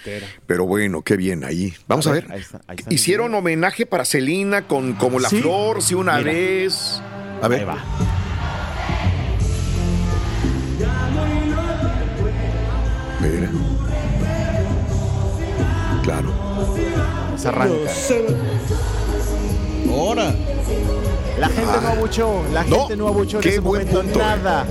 [0.48, 1.74] Pero bueno, qué bien ahí.
[1.88, 2.24] Vamos a, A ver.
[2.24, 5.42] ver, ahí está, ahí está el Hicieron homenaje para Celina con Como la Sí.
[5.42, 6.32] Flor, si una Mira.
[6.32, 7.02] vez.
[7.42, 7.60] A ver.
[7.62, 7.84] Ahí va.
[13.22, 13.50] Mira.
[16.04, 16.30] Claro.
[17.38, 17.76] Se arranca.
[19.92, 20.34] Ahora.
[21.40, 24.24] La gente no abuchó, la gente no abuchó en qué ese buen momento punto, eh.
[24.24, 24.66] nada.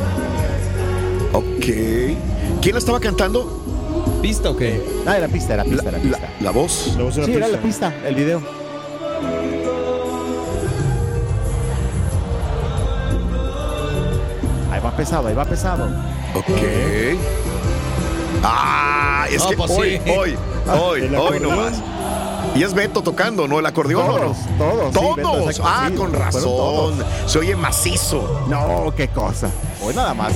[1.32, 1.64] Ok.
[2.62, 3.60] ¿Quién la estaba cantando?
[4.22, 4.82] ¿Pista o qué?
[5.06, 6.18] Ah, era pista, era pista, La, era pista.
[6.20, 6.94] la- la voz.
[6.96, 7.56] La voz era sí, era pista.
[7.56, 8.40] la pista, el video.
[14.70, 15.84] Ahí va pesado, ahí va pesado.
[16.34, 16.48] Ok.
[18.44, 20.10] Ah, es No, que pues hoy, sí.
[20.10, 20.36] hoy,
[20.78, 21.42] hoy, ¿El hoy acordeón?
[21.56, 21.82] nomás.
[22.54, 23.58] Y es Beto tocando, ¿no?
[23.58, 24.64] El acordeón, ¿o Todos, no?
[24.92, 25.60] todos, sí, Todos.
[25.64, 26.42] ah, sí, con razón.
[26.42, 26.94] todos.
[27.26, 28.44] Se oye macizo.
[28.48, 29.50] No, qué cosa.
[29.82, 30.34] Hoy nada más.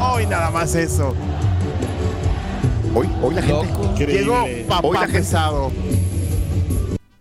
[0.00, 1.14] Hoy nada más eso.
[2.94, 3.66] Hoy, hoy la gente.
[3.66, 4.66] Llegó Increíble.
[4.68, 5.70] papá Hoy la gente- pesado.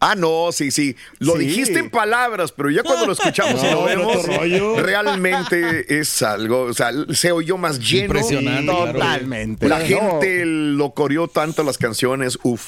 [0.05, 0.95] Ah, no, sí, sí.
[1.19, 1.39] Lo Sí.
[1.39, 4.75] dijiste en palabras, pero ya cuando lo escuchamos y lo vemos, rollo.
[4.81, 8.05] realmente es algo, o sea, se oyó más lleno.
[8.19, 8.71] Impresionante.
[8.71, 9.69] Totalmente.
[9.69, 12.63] La gente lo coreó tanto las canciones, uf.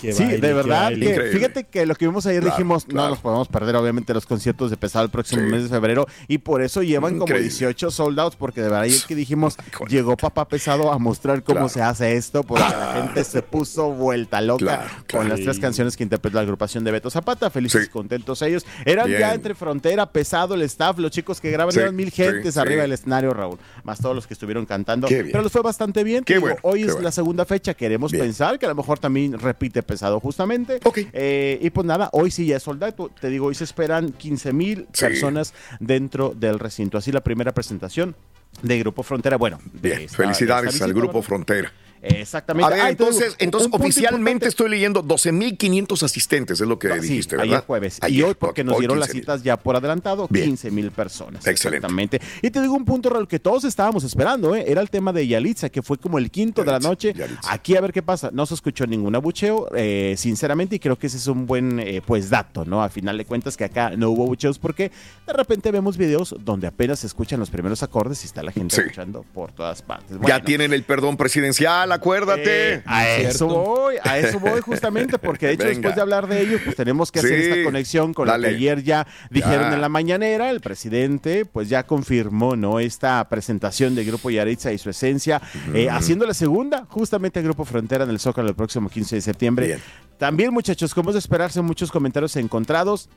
[0.00, 3.02] Qué Sí, baile, de verdad que fíjate que lo que vimos ayer Claro, dijimos, claro.
[3.02, 5.48] no nos podemos perder obviamente los conciertos de pesado el próximo Sí.
[5.50, 7.48] mes de febrero y por eso llevan como Increíble.
[7.48, 9.56] 18 soldados porque de verdad ayer que dijimos,
[9.88, 11.68] llegó papá pesado a mostrar cómo Claro.
[11.68, 15.96] se hace esto porque la gente se puso vuelta loca Claro, con las tres canciones
[15.96, 17.90] que interpretó la agrupación de Beto Zapata, felices Sí.
[17.90, 18.64] contentos ellos.
[18.84, 19.18] Eran Bien.
[19.20, 22.60] ya entre frontera, pesado el staff, los chicos que graban Sí, eran mil gentes sí.
[22.60, 26.22] arriba del escenario, Raúl, más todos los que estuvieron cantando, pero les fue bastante bien.
[26.24, 27.04] Qué Te digo, bueno, hoy qué es bueno.
[27.04, 28.24] la segunda fecha, queremos Bien.
[28.24, 30.78] pensar que a lo mejor también repite pesado justamente.
[30.84, 30.98] Ok.
[31.12, 33.10] Eh, y pues nada, hoy sí ya es soldado.
[33.20, 35.06] Te digo, hoy se esperan 15 mil Sí.
[35.06, 36.96] personas dentro del recinto.
[36.98, 38.14] Así la primera presentación
[38.62, 39.36] de Grupo Frontera.
[39.36, 41.26] Bueno, de Bien, esta- felicidades de esta al Grupo ¿verdad?
[41.26, 41.72] Frontera.
[42.02, 42.66] Exactamente.
[42.66, 44.48] A ver, Ah, y entonces, entonces oficialmente importante.
[44.48, 47.64] estoy leyendo 12.500 asistentes, es lo que Sí, dijiste, ayer ¿verdad?
[47.66, 47.98] jueves.
[48.02, 49.22] y Ayer, hoy, porque nos hoy dieron las 15,000.
[49.22, 50.46] citas ya por adelantado, Bien.
[50.46, 51.46] 15 mil personas.
[51.46, 51.78] Excelente.
[51.86, 52.20] Exactamente.
[52.42, 54.64] Y te digo un punto, Raúl, que todos estábamos esperando, ¿eh?
[54.68, 57.12] Era el tema de Yalitza, que fue como el quinto de la noche.
[57.14, 57.52] Yalitza.
[57.52, 58.30] Aquí a ver qué pasa.
[58.32, 62.00] No se escuchó ningún abucheo, eh, sinceramente, y creo que ese es un buen, eh,
[62.04, 62.82] pues, dato, ¿no?
[62.82, 64.90] A final de cuentas que acá no hubo abucheos porque
[65.26, 68.74] de repente vemos videos donde apenas se escuchan los primeros acordes y está la gente
[68.74, 68.80] Sí.
[68.82, 70.16] escuchando por todas partes.
[70.26, 72.74] Ya tienen el perdón presidencial, acuérdate.
[72.74, 75.74] eh, a eso voy, a eso voy justamente, porque de hecho Venga.
[75.74, 78.42] después de hablar de ello, pues tenemos que hacer esta conexión con dale.
[78.42, 79.74] lo que ayer ya dijeron Ya.
[79.74, 80.50] en la mañanera.
[80.50, 82.80] El presidente, pues ya confirmó, ¿no?
[82.80, 85.40] Esta presentación de Grupo Yaritza y su esencia,
[85.74, 89.22] eh, haciendo la segunda, justamente el Grupo Frontera en el Zócalo el próximo 15 de
[89.22, 89.66] septiembre.
[89.66, 89.80] Bien.
[90.18, 93.08] También, muchachos, como es de esperarse, muchos comentarios encontrados.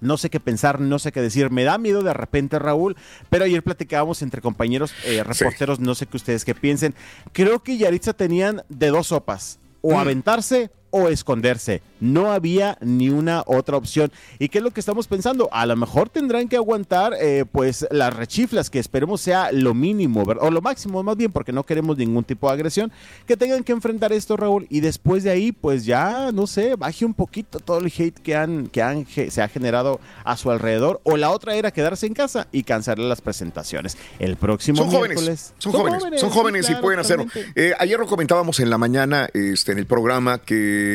[0.00, 1.50] No sé qué pensar, no sé qué decir.
[1.50, 2.96] Me da miedo de repente, Raúl,
[3.30, 6.94] pero ayer platicábamos entre compañeros eh, reporteros, no sé qué ustedes qué piensen.
[7.32, 9.96] Creo que Yaritza tenían de dos sopas, o Mm.
[9.98, 11.82] aventarse o esconderse.
[12.00, 14.10] No había ni una otra opción.
[14.38, 15.48] ¿Y qué es lo que estamos pensando?
[15.52, 20.24] A lo mejor tendrán que aguantar eh, pues las rechiflas, que esperemos sea lo mínimo,
[20.24, 20.44] ¿verdad?
[20.44, 22.92] o lo máximo más bien, porque no queremos ningún tipo de agresión,
[23.26, 27.04] que tengan que enfrentar esto, Raúl, y después de ahí, pues ya, no sé, baje
[27.04, 31.00] un poquito todo el hate que, han, que han, se ha generado a su alrededor,
[31.04, 33.96] o la otra era quedarse en casa y cancelar las presentaciones.
[34.18, 35.54] El próximo Son jóvenes, miércoles.
[35.58, 37.26] son jóvenes, son sí, jóvenes y pueden hacerlo.
[37.54, 40.85] Eh, ayer lo comentábamos en la mañana este, en el programa que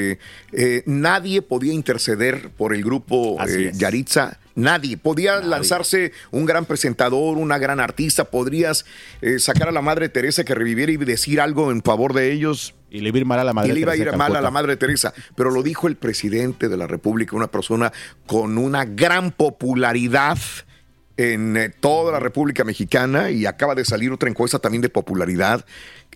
[0.52, 3.72] eh, nadie podía interceder por el grupo eh.
[3.74, 4.40] Yaritza.
[4.56, 4.98] Nadie.
[4.98, 8.26] Podía lanzarse un gran presentador, una gran artista.
[8.26, 8.86] Podrías
[9.22, 12.76] eh, sacar a la madre Teresa que reviviera y decir algo en favor de ellos.
[12.90, 14.18] Y le iba a ir mal a la madre Y le iba a Teresa ir
[14.18, 15.14] mal a la madre Teresa.
[15.36, 17.94] Pero lo dijo el presidente de la República, una persona
[18.28, 20.38] con una gran popularidad
[21.18, 25.66] en toda la República Mexicana y acaba de salir otra encuesta también de popularidad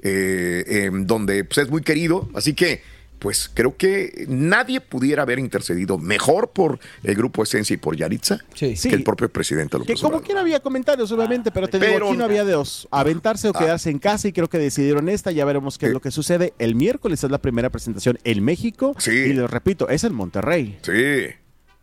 [0.01, 2.30] eh, donde pues, es muy querido.
[2.34, 2.82] Así que
[3.20, 8.39] pues creo que nadie pudiera haber intercedido mejor por el grupo Esencia y por Yaritza
[8.53, 10.26] que el propio presidente Que López como Obrador.
[10.26, 12.88] quiera había comentarios, obviamente, pero te digo, aquí no había de dos.
[12.91, 13.59] Aventarse o Ah.
[13.59, 15.32] quedarse en casa y creo que decidieron esta.
[15.32, 16.53] Ya veremos qué es lo que sucede.
[16.59, 18.95] El miércoles es la primera presentación en México.
[19.07, 20.78] Y les repito, es en Monterrey.
[20.82, 21.28] Sí.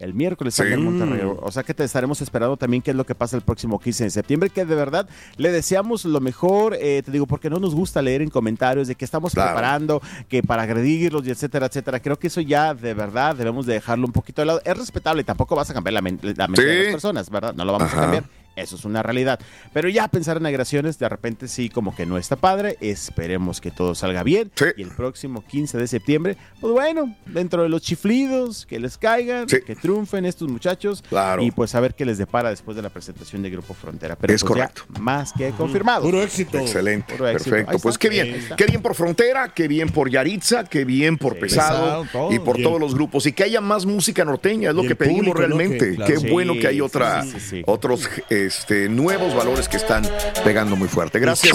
[0.02, 0.62] El miércoles Sí.
[0.64, 1.20] en Monterrey.
[1.40, 4.04] O sea que te estaremos esperando también qué es lo que pasa el próximo 15
[4.04, 4.50] de septiembre.
[4.50, 6.76] Que de verdad le deseamos lo mejor.
[6.78, 9.50] eh, te digo, porque no nos gusta leer en comentarios de que estamos Claro.
[9.52, 12.00] preparando, que para agredirlos y etcétera, etcétera.
[12.00, 14.60] Creo que eso ya de verdad debemos de dejarlo un poquito de lado.
[14.64, 17.54] Es respetable, tampoco vas a cambiar la, men- la mente de las personas, ¿verdad?
[17.54, 17.98] No lo vamos Ajá.
[17.98, 18.24] a cambiar.
[18.56, 19.40] Eso es una realidad.
[19.72, 22.76] Pero ya pensar en agresiones, de repente sí, como que no está padre.
[22.80, 24.50] Esperemos que todo salga bien.
[24.76, 29.46] Y el próximo 15 de septiembre, pues bueno, dentro de los chiflidos, que les caigan,
[29.46, 31.02] que triunfen estos muchachos.
[31.40, 34.16] Y pues a ver qué les depara después de la presentación de Grupo Frontera.
[34.16, 35.00] Pero Es pues ya correcto.
[35.00, 36.02] más que confirmado.
[36.02, 36.58] Puro éxito.
[36.58, 37.50] Excelente, Puro éxito.
[37.56, 37.78] perfecto.
[37.82, 42.02] Pues qué bien, qué bien por Frontera, qué bien por Yaritza, qué bien por Pesado,
[42.02, 42.32] Pesado, todo.
[42.32, 42.68] y por Bien.
[42.68, 45.90] todos los grupos y que haya más música norteña, es lo que pedimos realmente.
[45.90, 46.12] Que- claro.
[46.14, 47.62] Qué Sí, bueno que hay otra, sí, sí, sí.
[47.66, 48.08] otros
[48.46, 50.08] este, nuevos valores que están
[50.44, 51.18] pegando muy fuerte.
[51.18, 51.54] Gracias.